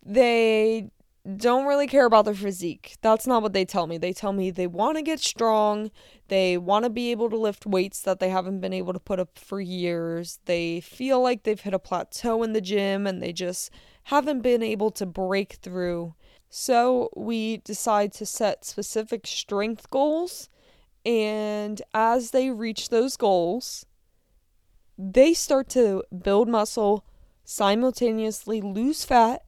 they 0.05 0.91
don't 1.37 1.67
really 1.67 1.87
care 1.87 2.05
about 2.05 2.27
their 2.27 2.35
physique. 2.35 2.97
That's 3.01 3.27
not 3.27 3.43
what 3.43 3.55
they 3.55 3.65
tell 3.65 3.87
me. 3.87 3.97
They 3.97 4.13
tell 4.13 4.33
me 4.33 4.51
they 4.51 4.67
want 4.67 4.97
to 4.99 5.03
get 5.03 5.21
strong, 5.21 5.91
they 6.29 6.59
want 6.59 6.85
to 6.85 6.91
be 6.91 7.11
able 7.11 7.31
to 7.31 7.37
lift 7.37 7.65
weights 7.67 8.01
that 8.03 8.21
they 8.21 8.29
haven't 8.29 8.61
been 8.61 8.73
able 8.75 8.93
to 8.93 9.01
put 9.01 9.19
up 9.19 9.39
for 9.39 9.61
years. 9.61 10.39
They 10.45 10.81
feel 10.81 11.23
like 11.23 11.43
they've 11.43 11.61
hit 11.61 11.75
a 11.75 11.79
plateau 11.79 12.43
in 12.43 12.53
the 12.53 12.61
gym 12.61 13.07
and 13.07 13.23
they 13.23 13.33
just 13.33 13.71
haven't 14.05 14.43
been 14.43 14.63
able 14.63 14.91
to 14.93 15.07
break 15.07 15.55
through. 15.55 16.15
So, 16.51 17.09
we 17.17 17.57
decide 17.59 18.13
to 18.15 18.27
set 18.27 18.65
specific 18.65 19.27
strength 19.27 19.91
goals 19.91 20.49
and 21.05 21.83
as 21.93 22.31
they 22.31 22.51
reach 22.51 22.89
those 22.89 23.17
goals, 23.17 23.85
they 24.97 25.35
start 25.35 25.69
to 25.71 26.03
build 26.23 26.49
muscle, 26.49 27.05
simultaneously 27.45 28.61
lose 28.61 29.05
fat, 29.05 29.43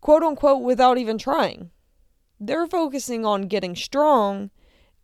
quote 0.00 0.22
unquote, 0.22 0.62
without 0.62 0.98
even 0.98 1.18
trying. 1.18 1.70
They're 2.38 2.66
focusing 2.66 3.26
on 3.26 3.48
getting 3.48 3.76
strong 3.76 4.50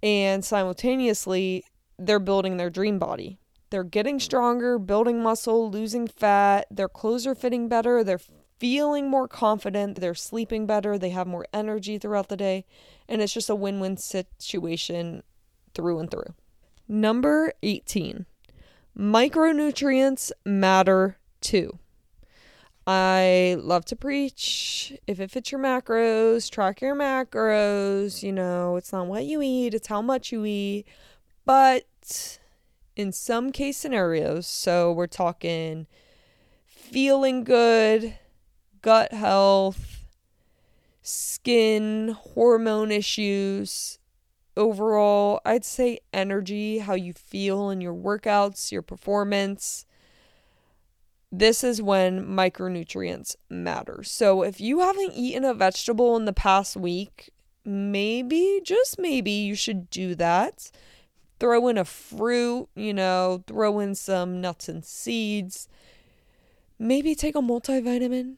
and 0.03 0.45
simultaneously 0.45 1.65
they're 1.99 2.19
building 2.19 2.57
their 2.57 2.71
dream 2.71 2.99
body. 2.99 3.39
They're 3.71 3.85
getting 3.85 4.21
stronger, 4.21 4.79
building 4.79 5.23
muscle, 5.23 5.71
losing 5.71 6.07
fat, 6.07 6.67
their 6.71 6.89
clothes 6.89 7.27
are 7.27 7.35
fitting 7.35 7.69
better, 7.69 8.05
they're 8.05 8.21
feeling 8.59 9.11
more 9.11 9.29
confident, 9.29 10.01
they're 10.01 10.15
sleeping 10.15 10.67
better, 10.67 10.97
they 10.97 11.11
have 11.11 11.27
more 11.27 11.47
energy 11.53 11.99
throughout 11.99 12.29
the 12.29 12.37
day, 12.37 12.65
and 13.09 13.21
it's 13.21 13.33
just 13.33 13.51
a 13.51 13.55
win 13.55 13.81
win 13.81 13.97
situation 13.97 15.23
through 15.75 15.99
and 15.99 16.11
through. 16.11 16.35
Number 16.89 17.53
18 17.63 18.27
Micronutrients 18.97 20.33
matter 20.45 21.19
too. 21.41 21.79
I 22.87 23.57
love 23.59 23.85
to 23.87 23.97
preach. 23.97 24.97
If 25.07 25.19
it 25.19 25.31
fits 25.31 25.51
your 25.51 25.61
macros, 25.61 26.51
track 26.51 26.81
your 26.81 26.95
macros. 26.95 28.23
You 28.23 28.33
know, 28.33 28.77
it's 28.77 28.93
not 28.93 29.09
what 29.09 29.25
you 29.25 29.43
eat, 29.43 29.75
it's 29.75 29.89
how 29.89 30.03
much 30.03 30.31
you 30.31 30.45
eat. 30.45 30.87
But 31.45 32.39
in 32.95 33.13
some 33.13 33.51
case 33.51 33.77
scenarios, 33.77 34.47
so 34.47 34.93
we're 34.93 35.07
talking 35.07 35.87
feeling 36.65 37.43
good, 37.43 38.17
gut 38.83 39.13
health, 39.13 40.05
skin, 41.03 42.17
hormone 42.17 42.93
issues, 42.93 43.99
overall, 44.57 45.41
I'd 45.45 45.65
say 45.65 45.99
energy, 46.13 46.79
how 46.79 46.95
you 46.95 47.13
feel 47.13 47.71
in 47.71 47.81
your 47.81 47.95
workouts, 47.95 48.71
your 48.71 48.83
performance. 48.83 49.86
This 51.39 51.63
is 51.63 51.83
when 51.83 52.27
micronutrients 52.27 53.37
matter. 53.51 54.03
So, 54.03 54.43
if 54.43 54.59
you 54.59 54.81
haven't 54.81 55.13
eaten 55.13 55.45
a 55.45 55.53
vegetable 55.53 56.17
in 56.17 56.25
the 56.25 56.33
past 56.33 56.77
week, 56.77 57.31
maybe, 57.63 58.63
just 58.65 58.99
maybe, 58.99 59.33
you 59.33 59.55
should 59.55 59.91
do 59.91 60.15
that. 60.15 60.71
Throw 61.39 61.69
in 61.69 61.77
a 61.77 61.85
fruit, 61.85 62.69
you 62.75 62.95
know, 62.95 63.45
throw 63.47 63.81
in 63.81 63.95
some 63.95 64.41
nuts 64.41 64.71
and 64.71 64.83
seeds. 64.83 65.69
Maybe 66.79 67.15
take 67.15 67.37
a 67.37 67.41
multivitamin 67.41 68.37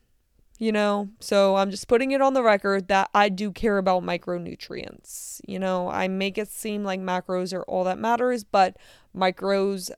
you 0.59 0.73
know? 0.73 1.09
So 1.21 1.57
I'm 1.57 1.71
just 1.71 1.89
putting 1.89 2.11
it 2.11 2.21
on 2.21 2.35
the 2.35 2.43
record 2.43 2.89
that 2.89 3.11
I 3.15 3.29
do 3.29 3.53
care 3.53 3.79
about 3.79 4.03
micronutrients. 4.03 5.41
You 5.47 5.59
know, 5.59 5.89
I 5.89 6.09
make 6.09 6.37
it 6.37 6.49
seem 6.49 6.85
like 6.85 7.01
macros 7.01 7.55
are 7.55 7.63
all 7.63 7.85
that 7.85 7.99
matters, 7.99 8.45
but 8.45 8.77
micros, 9.17 9.91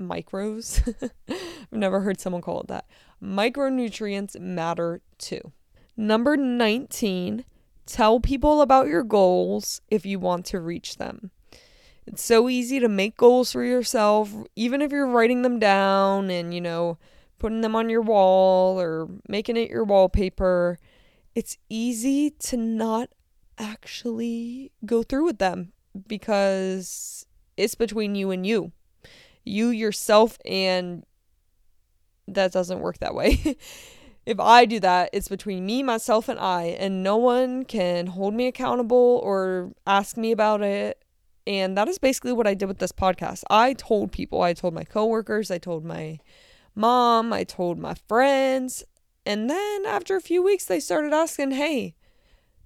micros? 0.00 0.82
I've 1.28 1.72
never 1.72 2.00
heard 2.00 2.20
someone 2.20 2.42
call 2.42 2.60
it 2.62 2.68
that. 2.68 2.86
Micronutrients 3.22 4.38
matter 4.38 5.00
too. 5.18 5.52
Number 5.96 6.36
19, 6.36 7.44
tell 7.86 8.20
people 8.20 8.62
about 8.62 8.88
your 8.88 9.04
goals 9.04 9.80
if 9.88 10.06
you 10.06 10.18
want 10.18 10.46
to 10.46 10.60
reach 10.60 10.96
them. 10.96 11.30
It's 12.06 12.22
so 12.22 12.48
easy 12.48 12.80
to 12.80 12.88
make 12.88 13.16
goals 13.16 13.52
for 13.52 13.62
yourself, 13.62 14.34
even 14.56 14.82
if 14.82 14.90
you're 14.90 15.06
writing 15.06 15.42
them 15.42 15.58
down 15.58 16.30
and, 16.30 16.52
you 16.52 16.60
know, 16.60 16.98
putting 17.38 17.60
them 17.60 17.76
on 17.76 17.88
your 17.88 18.02
wall 18.02 18.80
or 18.80 19.08
making 19.28 19.56
it 19.56 19.70
your 19.70 19.84
wallpaper, 19.84 20.78
it's 21.34 21.56
easy 21.68 22.30
to 22.30 22.56
not 22.56 23.10
actually 23.58 24.72
go 24.84 25.02
through 25.02 25.24
with 25.24 25.38
them 25.38 25.72
because 26.08 27.26
it's 27.56 27.74
between 27.74 28.14
you 28.14 28.30
and 28.30 28.46
you. 28.46 28.72
You 29.44 29.68
yourself, 29.68 30.38
and 30.44 31.04
that 32.28 32.52
doesn't 32.52 32.80
work 32.80 32.98
that 32.98 33.14
way. 33.14 33.56
if 34.26 34.38
I 34.38 34.64
do 34.64 34.80
that, 34.80 35.10
it's 35.12 35.28
between 35.28 35.66
me, 35.66 35.82
myself, 35.82 36.28
and 36.28 36.38
I, 36.38 36.64
and 36.78 37.02
no 37.02 37.16
one 37.16 37.64
can 37.64 38.08
hold 38.08 38.34
me 38.34 38.46
accountable 38.46 39.20
or 39.22 39.72
ask 39.86 40.16
me 40.16 40.32
about 40.32 40.62
it. 40.62 41.02
And 41.46 41.76
that 41.76 41.88
is 41.88 41.98
basically 41.98 42.32
what 42.32 42.46
I 42.46 42.54
did 42.54 42.66
with 42.66 42.78
this 42.78 42.92
podcast. 42.92 43.42
I 43.50 43.72
told 43.72 44.12
people, 44.12 44.42
I 44.42 44.52
told 44.52 44.74
my 44.74 44.84
coworkers, 44.84 45.50
I 45.50 45.58
told 45.58 45.84
my 45.84 46.18
mom, 46.74 47.32
I 47.32 47.44
told 47.44 47.78
my 47.78 47.94
friends. 48.08 48.84
And 49.26 49.50
then 49.50 49.86
after 49.86 50.16
a 50.16 50.20
few 50.20 50.42
weeks, 50.42 50.64
they 50.66 50.80
started 50.80 51.12
asking, 51.12 51.52
hey, 51.52 51.96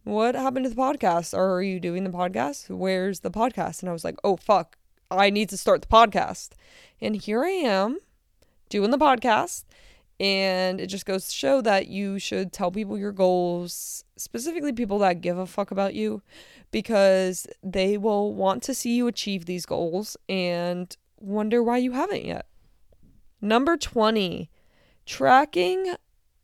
what 0.02 0.34
happened 0.34 0.64
to 0.64 0.70
the 0.70 0.76
podcast? 0.76 1.34
Or 1.34 1.54
are 1.54 1.62
you 1.62 1.80
doing 1.80 2.04
the 2.04 2.10
podcast? 2.10 2.68
Where's 2.68 3.20
the 3.20 3.30
podcast? 3.30 3.80
And 3.80 3.88
I 3.88 3.92
was 3.92 4.04
like, 4.04 4.18
oh, 4.22 4.36
fuck, 4.36 4.76
I 5.18 5.30
need 5.30 5.48
to 5.50 5.56
start 5.56 5.82
the 5.82 5.88
podcast. 5.88 6.50
And 7.00 7.16
here 7.16 7.44
I 7.44 7.50
am 7.50 7.98
doing 8.68 8.90
the 8.90 8.98
podcast. 8.98 9.64
And 10.20 10.80
it 10.80 10.86
just 10.86 11.06
goes 11.06 11.26
to 11.26 11.32
show 11.32 11.60
that 11.62 11.88
you 11.88 12.18
should 12.18 12.52
tell 12.52 12.70
people 12.70 12.96
your 12.96 13.12
goals, 13.12 14.04
specifically 14.16 14.72
people 14.72 14.98
that 15.00 15.20
give 15.20 15.36
a 15.38 15.46
fuck 15.46 15.70
about 15.70 15.94
you, 15.94 16.22
because 16.70 17.46
they 17.62 17.98
will 17.98 18.32
want 18.32 18.62
to 18.64 18.74
see 18.74 18.94
you 18.96 19.08
achieve 19.08 19.46
these 19.46 19.66
goals 19.66 20.16
and 20.28 20.96
wonder 21.18 21.62
why 21.62 21.78
you 21.78 21.92
haven't 21.92 22.24
yet. 22.24 22.46
Number 23.40 23.76
20, 23.76 24.50
tracking 25.04 25.94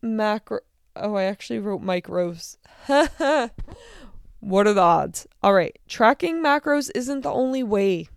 macro. 0.01 0.59
Oh, 0.95 1.15
I 1.15 1.23
actually 1.23 1.59
wrote 1.59 1.81
micros. 1.81 2.57
what 4.41 4.67
are 4.67 4.73
the 4.73 4.81
odds? 4.81 5.27
All 5.41 5.53
right, 5.53 5.79
tracking 5.87 6.43
macros 6.43 6.91
isn't 6.93 7.21
the 7.21 7.31
only 7.31 7.63
way. 7.63 8.09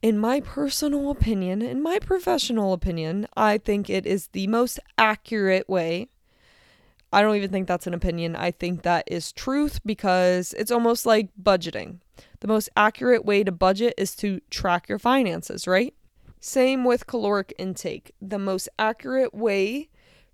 In 0.00 0.16
my 0.16 0.40
personal 0.40 1.10
opinion, 1.10 1.60
in 1.60 1.82
my 1.82 1.98
professional 1.98 2.72
opinion, 2.72 3.26
I 3.36 3.58
think 3.58 3.90
it 3.90 4.06
is 4.06 4.28
the 4.28 4.46
most 4.46 4.78
accurate 4.96 5.68
way. 5.68 6.08
I 7.12 7.20
don't 7.20 7.34
even 7.34 7.50
think 7.50 7.66
that's 7.66 7.88
an 7.88 7.94
opinion. 7.94 8.36
I 8.36 8.52
think 8.52 8.82
that 8.82 9.04
is 9.08 9.32
truth 9.32 9.80
because 9.84 10.54
it's 10.56 10.70
almost 10.70 11.04
like 11.04 11.30
budgeting. 11.42 11.96
The 12.40 12.46
most 12.46 12.68
accurate 12.76 13.24
way 13.24 13.42
to 13.42 13.50
budget 13.50 13.94
is 13.96 14.14
to 14.16 14.40
track 14.50 14.88
your 14.88 15.00
finances, 15.00 15.66
right? 15.66 15.92
Same 16.38 16.84
with 16.84 17.08
caloric 17.08 17.52
intake. 17.58 18.12
The 18.22 18.38
most 18.38 18.68
accurate 18.78 19.34
way 19.34 19.88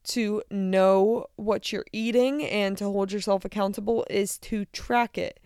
to 0.05 0.43
know 0.51 1.27
what 1.37 1.73
you're 1.73 1.87
eating 1.91 2.45
and 2.45 2.77
to 2.77 2.85
hold 2.85 3.13
yourself 3.13 3.47
accountable 3.47 4.05
is 4.11 4.37
to 4.39 4.67
track 4.67 5.17
it. 5.17 5.41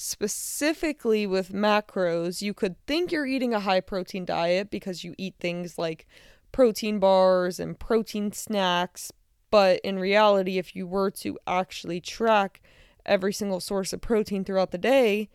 Specifically 0.00 1.26
with 1.26 1.52
macros, 1.52 2.40
you 2.40 2.54
could 2.54 2.76
think 2.86 3.10
you're 3.10 3.26
eating 3.26 3.52
a 3.52 3.58
high 3.58 3.80
protein 3.80 4.24
diet 4.24 4.70
because 4.70 5.02
you 5.02 5.12
eat 5.18 5.34
things 5.40 5.76
like 5.76 6.06
protein 6.52 7.00
bars 7.00 7.58
and 7.58 7.76
protein 7.76 8.30
snacks, 8.30 9.10
but 9.50 9.80
in 9.80 9.98
reality, 9.98 10.56
if 10.56 10.76
you 10.76 10.86
were 10.86 11.10
to 11.10 11.36
actually 11.48 12.00
track 12.00 12.62
every 13.04 13.32
single 13.32 13.58
source 13.58 13.92
of 13.92 14.00
protein 14.00 14.44
throughout 14.44 14.70
the 14.70 14.78
day, 14.78 15.28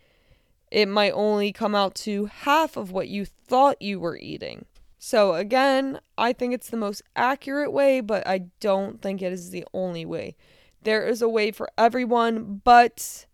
it 0.70 0.88
might 0.88 1.12
only 1.12 1.52
come 1.52 1.74
out 1.74 1.94
to 1.96 2.24
half 2.24 2.78
of 2.78 2.90
what 2.90 3.08
you 3.08 3.26
thought 3.26 3.82
you 3.82 4.00
were 4.00 4.16
eating. 4.16 4.64
So, 4.98 5.34
again, 5.34 6.00
I 6.16 6.32
think 6.32 6.54
it's 6.54 6.70
the 6.70 6.78
most 6.78 7.02
accurate 7.14 7.70
way, 7.70 8.00
but 8.00 8.26
I 8.26 8.46
don't 8.60 9.02
think 9.02 9.20
it 9.20 9.30
is 9.30 9.50
the 9.50 9.66
only 9.74 10.06
way. 10.06 10.36
There 10.80 11.06
is 11.06 11.20
a 11.20 11.28
way 11.28 11.50
for 11.50 11.68
everyone, 11.76 12.62
but 12.64 13.26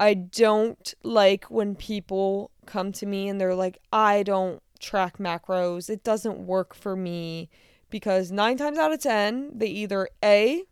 I 0.00 0.14
don't 0.14 0.94
like 1.02 1.44
when 1.46 1.74
people 1.74 2.50
come 2.66 2.92
to 2.92 3.06
me 3.06 3.28
and 3.28 3.40
they're 3.40 3.54
like, 3.54 3.78
I 3.92 4.22
don't 4.22 4.62
track 4.78 5.18
macros. 5.18 5.90
It 5.90 6.04
doesn't 6.04 6.38
work 6.38 6.74
for 6.74 6.94
me 6.94 7.48
because 7.90 8.30
nine 8.30 8.56
times 8.56 8.78
out 8.78 8.92
of 8.92 9.00
10, 9.00 9.52
they 9.58 9.66
either 9.66 10.08
A, 10.22 10.64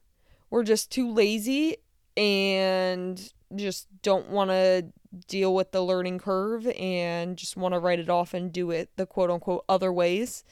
were 0.50 0.62
just 0.62 0.90
too 0.92 1.10
lazy 1.10 1.76
and 2.16 3.32
just 3.54 3.88
don't 4.02 4.28
want 4.28 4.50
to 4.50 4.86
deal 5.28 5.54
with 5.54 5.72
the 5.72 5.82
learning 5.82 6.18
curve 6.18 6.66
and 6.78 7.36
just 7.36 7.56
want 7.56 7.74
to 7.74 7.78
write 7.78 7.98
it 7.98 8.10
off 8.10 8.34
and 8.34 8.52
do 8.52 8.70
it 8.70 8.90
the 8.96 9.06
quote 9.06 9.30
unquote 9.30 9.64
other 9.68 9.92
ways. 9.92 10.44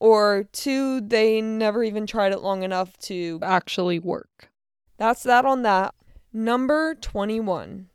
Or 0.00 0.44
two, 0.52 1.00
they 1.00 1.40
never 1.40 1.82
even 1.82 2.06
tried 2.06 2.32
it 2.32 2.40
long 2.40 2.62
enough 2.62 2.96
to 3.00 3.40
actually 3.42 3.98
work. 3.98 4.50
That's 4.96 5.24
that 5.24 5.44
on 5.44 5.62
that. 5.62 5.94
Number 6.32 6.94
21. 6.94 7.88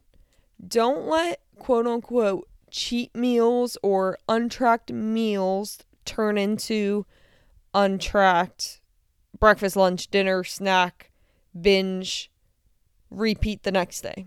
Don't 0.66 1.08
let 1.08 1.42
quote 1.58 1.88
unquote 1.88 2.48
cheat 2.72 3.16
meals 3.16 3.78
or 3.84 4.18
untracked 4.28 4.92
meals 4.92 5.80
turn 6.06 6.38
into 6.38 7.06
untracked 7.74 8.82
breakfast, 9.40 9.76
lunch, 9.76 10.10
dinner, 10.10 10.44
snack, 10.44 11.12
binge, 11.60 12.32
repeat 13.10 13.64
the 13.64 13.72
next 13.72 14.02
day 14.02 14.26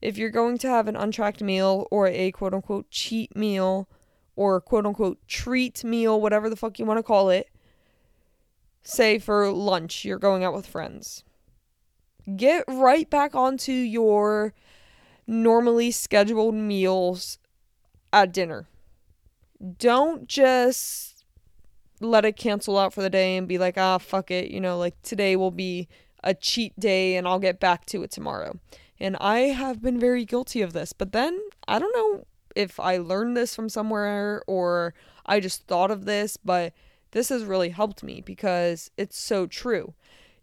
if 0.00 0.16
you're 0.16 0.30
going 0.30 0.58
to 0.58 0.68
have 0.68 0.88
an 0.88 0.96
untracked 0.96 1.42
meal 1.42 1.86
or 1.90 2.06
a 2.06 2.30
quote 2.32 2.54
unquote 2.54 2.90
cheat 2.90 3.34
meal 3.36 3.88
or 4.36 4.60
quote 4.60 4.86
unquote 4.86 5.18
treat 5.26 5.82
meal, 5.82 6.20
whatever 6.20 6.48
the 6.48 6.56
fuck 6.56 6.78
you 6.78 6.84
want 6.84 6.98
to 6.98 7.02
call 7.02 7.30
it, 7.30 7.48
say 8.82 9.18
for 9.18 9.50
lunch, 9.50 10.04
you're 10.04 10.18
going 10.18 10.44
out 10.44 10.54
with 10.54 10.66
friends, 10.66 11.24
get 12.36 12.64
right 12.68 13.08
back 13.08 13.34
onto 13.34 13.72
your 13.72 14.54
normally 15.26 15.90
scheduled 15.90 16.54
meals 16.54 17.38
at 18.12 18.32
dinner. 18.32 18.68
Don't 19.78 20.26
just 20.26 21.24
let 22.00 22.24
it 22.24 22.36
cancel 22.36 22.78
out 22.78 22.92
for 22.92 23.02
the 23.02 23.10
day 23.10 23.36
and 23.36 23.48
be 23.48 23.58
like, 23.58 23.76
ah, 23.76 23.98
fuck 23.98 24.30
it. 24.30 24.50
You 24.50 24.60
know, 24.60 24.78
like 24.78 25.00
today 25.02 25.36
will 25.36 25.50
be 25.50 25.88
a 26.22 26.34
cheat 26.34 26.78
day 26.78 27.16
and 27.16 27.26
I'll 27.26 27.38
get 27.38 27.60
back 27.60 27.86
to 27.86 28.02
it 28.02 28.10
tomorrow. 28.10 28.58
And 29.00 29.16
I 29.20 29.40
have 29.40 29.82
been 29.82 29.98
very 29.98 30.24
guilty 30.24 30.62
of 30.62 30.72
this. 30.72 30.92
But 30.92 31.12
then 31.12 31.40
I 31.66 31.78
don't 31.78 31.94
know 31.94 32.26
if 32.56 32.80
I 32.80 32.96
learned 32.96 33.36
this 33.36 33.54
from 33.54 33.68
somewhere 33.68 34.42
or 34.46 34.94
I 35.26 35.40
just 35.40 35.66
thought 35.66 35.90
of 35.90 36.04
this, 36.04 36.36
but 36.36 36.72
this 37.12 37.28
has 37.28 37.44
really 37.44 37.70
helped 37.70 38.02
me 38.02 38.20
because 38.20 38.90
it's 38.96 39.18
so 39.18 39.46
true. 39.46 39.94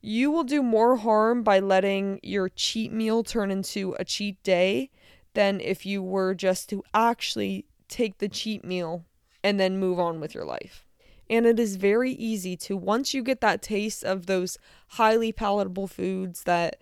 You 0.07 0.29
will 0.29 0.43
do 0.43 0.61
more 0.61 0.97
harm 0.97 1.41
by 1.41 1.57
letting 1.57 2.19
your 2.21 2.47
cheat 2.47 2.93
meal 2.93 3.23
turn 3.23 3.49
into 3.49 3.95
a 3.97 4.05
cheat 4.05 4.41
day 4.43 4.91
than 5.33 5.59
if 5.59 5.83
you 5.83 6.03
were 6.03 6.35
just 6.35 6.69
to 6.69 6.83
actually 6.93 7.65
take 7.87 8.19
the 8.19 8.29
cheat 8.29 8.63
meal 8.63 9.03
and 9.43 9.59
then 9.59 9.79
move 9.79 9.99
on 9.99 10.19
with 10.19 10.35
your 10.35 10.45
life. 10.45 10.85
And 11.27 11.47
it 11.47 11.59
is 11.59 11.77
very 11.77 12.11
easy 12.11 12.55
to, 12.57 12.77
once 12.77 13.15
you 13.15 13.23
get 13.23 13.41
that 13.41 13.63
taste 13.63 14.03
of 14.03 14.27
those 14.27 14.59
highly 14.89 15.31
palatable 15.31 15.87
foods 15.87 16.43
that 16.43 16.77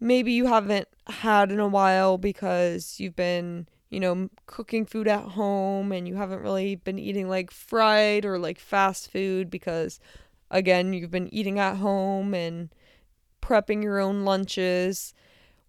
maybe 0.00 0.32
you 0.32 0.46
haven't 0.46 0.88
had 1.08 1.52
in 1.52 1.60
a 1.60 1.68
while 1.68 2.16
because 2.16 2.98
you've 2.98 3.16
been, 3.16 3.68
you 3.90 4.00
know, 4.00 4.30
cooking 4.46 4.86
food 4.86 5.08
at 5.08 5.24
home 5.24 5.92
and 5.92 6.08
you 6.08 6.14
haven't 6.14 6.40
really 6.40 6.76
been 6.76 6.98
eating 6.98 7.28
like 7.28 7.50
fried 7.50 8.24
or 8.24 8.38
like 8.38 8.58
fast 8.58 9.12
food 9.12 9.50
because 9.50 10.00
again, 10.52 10.92
you've 10.92 11.10
been 11.10 11.32
eating 11.34 11.58
at 11.58 11.78
home 11.78 12.34
and 12.34 12.72
prepping 13.40 13.82
your 13.82 13.98
own 13.98 14.24
lunches. 14.24 15.12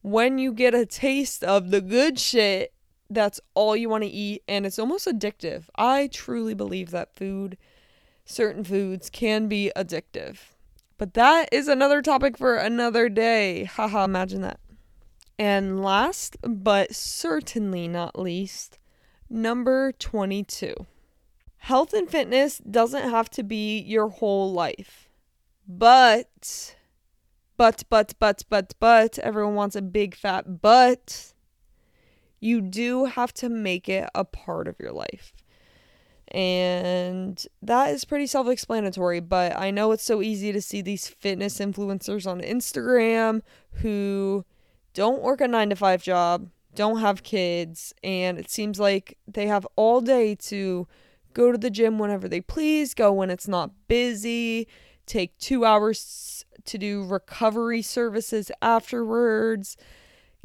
When 0.02 0.38
you 0.38 0.54
get 0.54 0.76
a 0.76 0.86
taste 0.86 1.44
of 1.44 1.72
the 1.72 1.82
good 1.82 2.20
shit, 2.20 2.74
that's 3.10 3.40
all 3.54 3.76
you 3.76 3.90
want 3.90 4.04
to 4.04 4.10
eat 4.10 4.44
and 4.48 4.66
it's 4.66 4.80
almost 4.80 5.08
addictive. 5.08 5.66
I 5.76 6.08
truly 6.12 6.54
believe 6.54 6.92
that 6.92 7.16
food, 7.16 7.58
certain 8.26 8.64
foods 8.64 9.10
can 9.10 9.48
be 9.48 9.72
addictive. 9.76 10.38
But 10.98 11.14
that 11.16 11.50
is 11.52 11.68
another 11.68 12.02
topic 12.02 12.38
for 12.38 12.56
another 12.56 13.10
day. 13.10 13.64
Haha, 13.64 14.04
imagine 14.04 14.42
that. 14.42 14.60
And 15.40 15.84
last 15.84 16.38
but 16.44 16.94
certainly 16.94 17.88
not 17.88 18.20
least, 18.20 18.78
number 19.30 19.92
22. 19.92 20.86
Health 21.64 21.94
and 21.94 22.10
fitness 22.10 22.58
doesn't 22.58 23.10
have 23.10 23.30
to 23.30 23.42
be 23.42 23.80
your 23.80 24.10
whole 24.10 24.52
life. 24.52 25.08
But, 25.66 26.76
but, 27.56 27.84
but, 27.90 28.14
but, 28.20 28.44
but, 28.50 28.74
but, 28.82 29.18
everyone 29.20 29.56
wants 29.56 29.78
a 29.78 29.82
big 29.82 30.14
fat 30.14 30.62
but. 30.62 31.32
You 32.42 32.60
do 32.60 33.06
have 33.06 33.34
to 33.36 33.48
make 33.48 33.88
it 33.88 34.10
a 34.14 34.26
part 34.26 34.68
of 34.68 34.76
your 34.78 34.92
life. 34.92 35.32
And 36.28 37.42
that 37.62 37.92
is 37.92 38.04
pretty 38.04 38.28
self 38.28 38.50
explanatory, 38.50 39.22
but 39.22 39.58
I 39.58 39.72
know 39.72 39.94
it's 39.94 40.04
so 40.04 40.22
easy 40.22 40.52
to 40.52 40.62
see 40.62 40.82
these 40.82 41.08
fitness 41.08 41.60
influencers 41.60 42.30
on 42.30 42.42
Instagram 42.42 43.42
who 43.76 44.44
don't 44.94 45.22
work 45.22 45.40
a 45.40 45.48
nine 45.48 45.70
to 45.70 45.78
five 45.78 46.04
job, 46.04 46.50
don't 46.76 47.00
have 47.00 47.24
kids, 47.24 47.94
and 48.04 48.38
it 48.38 48.50
seems 48.50 48.82
like 48.82 49.18
they 49.26 49.48
have 49.48 49.66
all 49.78 50.02
day 50.02 50.36
to 50.36 50.90
go 51.34 51.52
to 51.52 51.58
the 51.58 51.70
gym 51.70 52.00
whenever 52.00 52.28
they 52.28 52.42
please, 52.42 52.94
go 52.94 53.12
when 53.12 53.30
it's 53.30 53.48
not 53.48 53.72
busy, 53.88 54.68
take 55.06 55.38
two 55.38 55.66
hours 55.66 56.46
to 56.66 56.78
do 56.78 57.04
recovery 57.04 57.82
services 57.82 58.52
afterwards, 58.62 59.76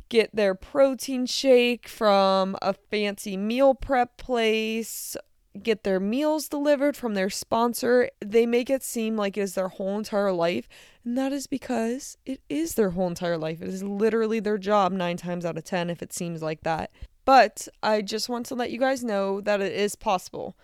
get 0.08 0.34
their 0.34 0.54
protein 0.54 1.26
shake 1.26 1.88
from 1.88 2.56
a 2.62 2.72
fancy 2.72 3.36
meal 3.36 3.74
prep 3.74 4.16
place, 4.16 5.16
get 5.62 5.84
their 5.84 6.00
meals 6.00 6.48
delivered 6.48 6.96
from 6.96 7.14
their 7.14 7.30
sponsor. 7.30 8.10
They 8.24 8.46
make 8.46 8.70
it 8.70 8.82
seem 8.82 9.16
like 9.16 9.36
it 9.36 9.42
is 9.42 9.54
their 9.54 9.68
whole 9.68 9.98
entire 9.98 10.32
life. 10.32 10.68
And 11.04 11.16
that 11.16 11.32
is 11.32 11.46
because 11.46 12.16
it 12.26 12.40
is 12.48 12.74
their 12.74 12.90
whole 12.90 13.08
entire 13.08 13.38
life. 13.38 13.62
It 13.62 13.68
is 13.68 13.82
literally 13.82 14.40
their 14.40 14.58
job 14.58 14.92
nine 14.92 15.16
times 15.16 15.44
out 15.44 15.56
of 15.56 15.64
10 15.64 15.90
if 15.90 16.02
it 16.02 16.12
seems 16.12 16.42
like 16.42 16.62
that. 16.62 16.90
But 17.24 17.68
I 17.82 18.02
just 18.02 18.28
want 18.28 18.46
to 18.46 18.54
let 18.54 18.70
you 18.70 18.78
guys 18.78 19.04
know 19.04 19.40
that 19.42 19.60
it 19.60 19.72
is 19.72 19.94
possible. 19.96 20.56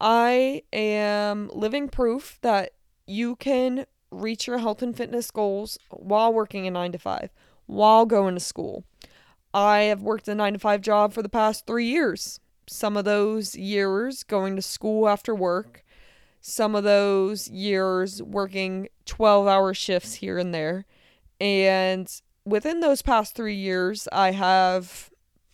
I 0.00 0.62
am 0.72 1.50
living 1.52 1.88
proof 1.88 2.38
that 2.42 2.72
you 3.06 3.36
can 3.36 3.86
reach 4.10 4.46
your 4.46 4.58
health 4.58 4.82
and 4.82 4.96
fitness 4.96 5.30
goals 5.30 5.78
while 5.90 6.32
working 6.32 6.66
a 6.66 6.70
nine 6.70 6.92
to 6.92 6.98
five, 6.98 7.30
while 7.66 8.06
going 8.06 8.34
to 8.34 8.40
school. 8.40 8.84
I 9.52 9.80
have 9.80 10.02
worked 10.02 10.28
a 10.28 10.34
nine 10.34 10.52
to 10.52 10.58
five 10.58 10.80
job 10.80 11.12
for 11.12 11.22
the 11.22 11.28
past 11.28 11.66
three 11.66 11.86
years 11.86 12.40
some 12.70 12.96
of 12.96 13.04
those 13.04 13.54
years 13.56 14.22
going 14.22 14.56
to 14.56 14.62
school 14.62 15.08
after 15.08 15.34
work, 15.34 15.84
some 16.40 16.74
of 16.74 16.84
those 16.84 17.48
years 17.48 18.22
working 18.22 18.88
12 19.06 19.46
hour 19.46 19.74
shifts 19.74 20.14
here 20.14 20.38
and 20.38 20.54
there. 20.54 20.84
And 21.40 22.10
within 22.44 22.80
those 22.80 23.02
past 23.02 23.34
three 23.34 23.54
years, 23.54 24.08
I 24.12 24.32
have 24.32 25.10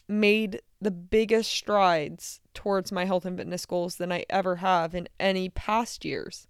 made 0.08 0.60
the 0.84 0.90
biggest 0.90 1.50
strides 1.50 2.40
towards 2.54 2.92
my 2.92 3.04
health 3.04 3.24
and 3.24 3.36
fitness 3.36 3.66
goals 3.66 3.96
than 3.96 4.12
I 4.12 4.24
ever 4.30 4.56
have 4.56 4.94
in 4.94 5.08
any 5.18 5.48
past 5.48 6.04
years. 6.04 6.46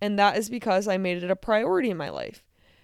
And 0.00 0.18
that 0.18 0.36
is 0.36 0.50
because 0.50 0.88
I 0.88 0.96
made 0.96 1.22
it 1.22 1.30
a 1.30 1.36
priority 1.36 1.90
in 1.90 1.96
my 1.96 2.10
life. 2.10 2.42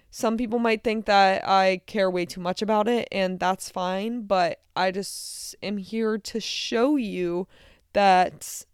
Some 0.09 0.37
people 0.37 0.59
might 0.59 0.83
think 0.83 1.05
that 1.05 1.47
I 1.47 1.81
care 1.87 2.09
way 2.09 2.25
too 2.25 2.39
much 2.39 2.61
about 2.61 2.87
it, 2.87 3.07
and 3.11 3.39
that's 3.39 3.69
fine, 3.69 4.21
but 4.21 4.61
I 4.75 4.91
just 4.91 5.55
am 5.63 5.77
here 5.77 6.17
to 6.19 6.39
show 6.39 6.95
you 6.95 7.47
that 7.93 8.65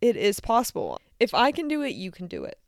it 0.00 0.16
is 0.16 0.40
possible. 0.40 1.00
If 1.18 1.34
I 1.34 1.50
can 1.50 1.66
do 1.66 1.82
it, 1.82 1.94
you 1.94 2.10
can 2.10 2.28
do 2.28 2.44
it. 2.44 2.58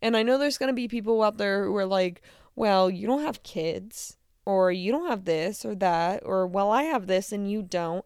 And 0.00 0.16
I 0.16 0.22
know 0.22 0.38
there's 0.38 0.58
going 0.58 0.68
to 0.68 0.74
be 0.74 0.88
people 0.88 1.22
out 1.22 1.38
there 1.38 1.64
who 1.64 1.76
are 1.76 1.86
like, 1.86 2.22
well, 2.54 2.88
you 2.88 3.06
don't 3.06 3.22
have 3.22 3.42
kids, 3.42 4.16
or 4.44 4.72
you 4.72 4.92
don't 4.92 5.08
have 5.08 5.24
this 5.24 5.64
or 5.64 5.74
that, 5.76 6.22
or 6.24 6.46
well, 6.46 6.70
I 6.70 6.84
have 6.84 7.06
this 7.06 7.32
and 7.32 7.50
you 7.50 7.62
don't. 7.62 8.04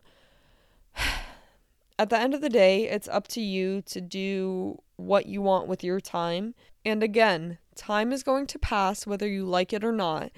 At 1.98 2.10
the 2.10 2.18
end 2.18 2.34
of 2.34 2.40
the 2.40 2.48
day, 2.48 2.88
it's 2.88 3.08
up 3.08 3.26
to 3.28 3.40
you 3.40 3.82
to 3.82 4.00
do 4.00 4.82
what 4.96 5.26
you 5.26 5.42
want 5.42 5.68
with 5.68 5.82
your 5.82 6.00
time. 6.00 6.54
And 6.84 7.02
again, 7.02 7.58
time 7.74 8.12
is 8.12 8.22
going 8.22 8.46
to 8.48 8.58
pass 8.58 9.06
whether 9.06 9.28
you 9.28 9.44
like 9.44 9.72
it 9.72 9.84
or 9.84 9.92
not. 9.92 10.30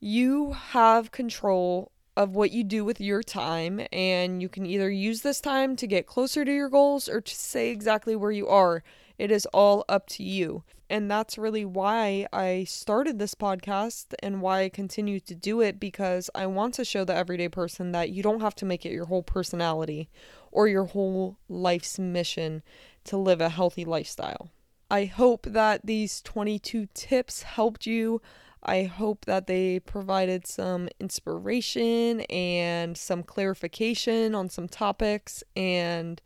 You 0.00 0.52
have 0.52 1.12
control 1.12 1.92
of 2.16 2.34
what 2.34 2.50
you 2.50 2.64
do 2.64 2.84
with 2.84 3.00
your 3.00 3.22
time, 3.22 3.80
and 3.92 4.42
you 4.42 4.48
can 4.48 4.66
either 4.66 4.90
use 4.90 5.22
this 5.22 5.40
time 5.40 5.76
to 5.76 5.86
get 5.86 6.06
closer 6.06 6.44
to 6.44 6.52
your 6.52 6.68
goals 6.68 7.08
or 7.08 7.20
to 7.20 7.34
say 7.34 7.70
exactly 7.70 8.16
where 8.16 8.32
you 8.32 8.48
are. 8.48 8.82
It 9.18 9.30
is 9.30 9.46
all 9.46 9.84
up 9.88 10.06
to 10.10 10.22
you. 10.22 10.64
And 10.90 11.08
that's 11.08 11.38
really 11.38 11.64
why 11.64 12.26
I 12.32 12.64
started 12.64 13.20
this 13.20 13.36
podcast 13.36 14.06
and 14.24 14.42
why 14.42 14.62
I 14.62 14.68
continue 14.68 15.20
to 15.20 15.36
do 15.36 15.60
it 15.60 15.78
because 15.78 16.28
I 16.34 16.46
want 16.46 16.74
to 16.74 16.84
show 16.84 17.04
the 17.04 17.14
everyday 17.14 17.48
person 17.48 17.92
that 17.92 18.10
you 18.10 18.24
don't 18.24 18.40
have 18.40 18.56
to 18.56 18.64
make 18.64 18.84
it 18.84 18.90
your 18.90 19.04
whole 19.04 19.22
personality 19.22 20.10
or 20.50 20.66
your 20.66 20.86
whole 20.86 21.38
life's 21.48 22.00
mission 22.00 22.64
to 23.04 23.16
live 23.16 23.40
a 23.40 23.50
healthy 23.50 23.84
lifestyle. 23.84 24.50
I 24.90 25.04
hope 25.04 25.46
that 25.46 25.86
these 25.86 26.20
22 26.22 26.88
tips 26.92 27.44
helped 27.44 27.86
you. 27.86 28.20
I 28.60 28.82
hope 28.82 29.26
that 29.26 29.46
they 29.46 29.78
provided 29.78 30.44
some 30.44 30.88
inspiration 30.98 32.22
and 32.22 32.98
some 32.98 33.22
clarification 33.22 34.34
on 34.34 34.48
some 34.48 34.66
topics. 34.66 35.44
And 35.54 36.20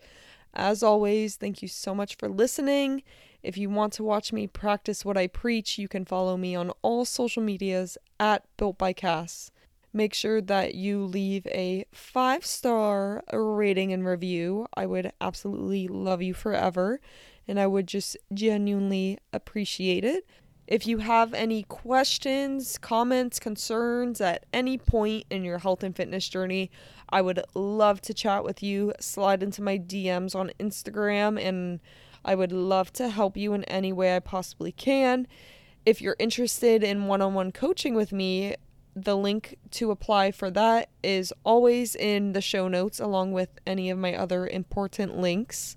as 0.54 0.82
always, 0.82 1.36
thank 1.36 1.60
you 1.60 1.68
so 1.68 1.94
much 1.94 2.16
for 2.16 2.30
listening. 2.30 3.02
If 3.44 3.58
you 3.58 3.68
want 3.68 3.92
to 3.94 4.02
watch 4.02 4.32
me 4.32 4.46
practice 4.46 5.04
what 5.04 5.18
I 5.18 5.26
preach, 5.26 5.78
you 5.78 5.86
can 5.86 6.06
follow 6.06 6.38
me 6.38 6.56
on 6.56 6.72
all 6.80 7.04
social 7.04 7.42
medias 7.42 7.98
at 8.18 8.42
Built 8.56 8.78
by 8.78 8.94
Cass. 8.94 9.50
Make 9.92 10.14
sure 10.14 10.40
that 10.40 10.74
you 10.74 11.04
leave 11.04 11.46
a 11.48 11.84
five 11.92 12.46
star 12.46 13.22
rating 13.30 13.92
and 13.92 14.06
review. 14.06 14.66
I 14.74 14.86
would 14.86 15.12
absolutely 15.20 15.88
love 15.88 16.22
you 16.22 16.32
forever 16.32 17.00
and 17.46 17.60
I 17.60 17.66
would 17.66 17.86
just 17.86 18.16
genuinely 18.32 19.18
appreciate 19.30 20.04
it. 20.04 20.26
If 20.66 20.86
you 20.86 20.98
have 20.98 21.34
any 21.34 21.64
questions, 21.64 22.78
comments, 22.78 23.38
concerns 23.38 24.22
at 24.22 24.46
any 24.54 24.78
point 24.78 25.26
in 25.28 25.44
your 25.44 25.58
health 25.58 25.82
and 25.82 25.94
fitness 25.94 26.26
journey, 26.26 26.70
I 27.10 27.20
would 27.20 27.42
love 27.54 28.00
to 28.02 28.14
chat 28.14 28.42
with 28.42 28.62
you. 28.62 28.94
Slide 28.98 29.42
into 29.42 29.60
my 29.60 29.78
DMs 29.78 30.34
on 30.34 30.50
Instagram, 30.58 31.38
and 31.38 31.80
I 32.24 32.34
would 32.34 32.52
love 32.52 32.92
to 32.94 33.08
help 33.08 33.36
you 33.36 33.52
in 33.52 33.64
any 33.64 33.92
way 33.92 34.16
I 34.16 34.20
possibly 34.20 34.72
can. 34.72 35.26
If 35.84 36.00
you're 36.00 36.16
interested 36.18 36.82
in 36.82 37.06
one 37.06 37.20
on 37.20 37.34
one 37.34 37.52
coaching 37.52 37.94
with 37.94 38.12
me, 38.12 38.56
the 38.96 39.16
link 39.16 39.58
to 39.72 39.90
apply 39.90 40.30
for 40.30 40.50
that 40.50 40.88
is 41.02 41.32
always 41.44 41.94
in 41.94 42.32
the 42.32 42.40
show 42.40 42.68
notes, 42.68 43.00
along 43.00 43.32
with 43.32 43.48
any 43.66 43.90
of 43.90 43.98
my 43.98 44.14
other 44.14 44.46
important 44.46 45.18
links. 45.18 45.76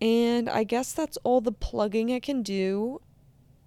And 0.00 0.48
I 0.50 0.64
guess 0.64 0.92
that's 0.92 1.16
all 1.18 1.40
the 1.40 1.52
plugging 1.52 2.12
I 2.12 2.20
can 2.20 2.42
do. 2.42 3.00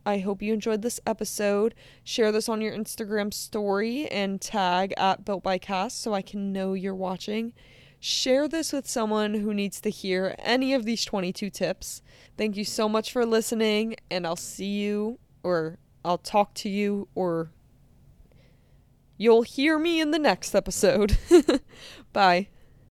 I 0.05 0.19
hope 0.19 0.41
you 0.41 0.53
enjoyed 0.53 0.81
this 0.81 0.99
episode. 1.05 1.73
Share 2.03 2.31
this 2.31 2.49
on 2.49 2.61
your 2.61 2.75
Instagram 2.75 3.33
story 3.33 4.07
and 4.07 4.39
tag 4.39 4.93
at 4.97 5.25
Built 5.25 5.43
by 5.43 5.57
Cass 5.57 5.93
so 5.93 6.13
I 6.13 6.21
can 6.21 6.51
know 6.51 6.73
you're 6.73 6.95
watching. 6.95 7.53
Share 8.00 8.47
this 8.47 8.72
with 8.72 8.88
someone 8.88 9.34
who 9.34 9.54
needs 9.54 9.82
to 9.82 9.89
hear 9.89 10.36
any 10.39 10.74
of 10.74 10.86
these 10.86 11.04
22 11.04 11.50
tips. 11.50 12.02
Thank 12.38 12.56
you 12.56 12.64
so 12.64 12.88
much 12.88 13.12
for 13.12 13.26
listening, 13.26 13.97
and 14.10 14.26
I'll 14.26 14.38
see 14.38 14.80
you, 14.80 15.20
or 15.43 15.78
I'll 16.06 16.18
talk 16.18 16.54
to 16.56 16.70
you, 16.70 17.10
or 17.14 17.52
you'll 19.18 19.41
hear 19.41 19.78
me 19.78 20.00
in 20.00 20.12
the 20.12 20.20
next 20.20 20.56
episode. 20.56 21.18
Bye. 22.14 22.47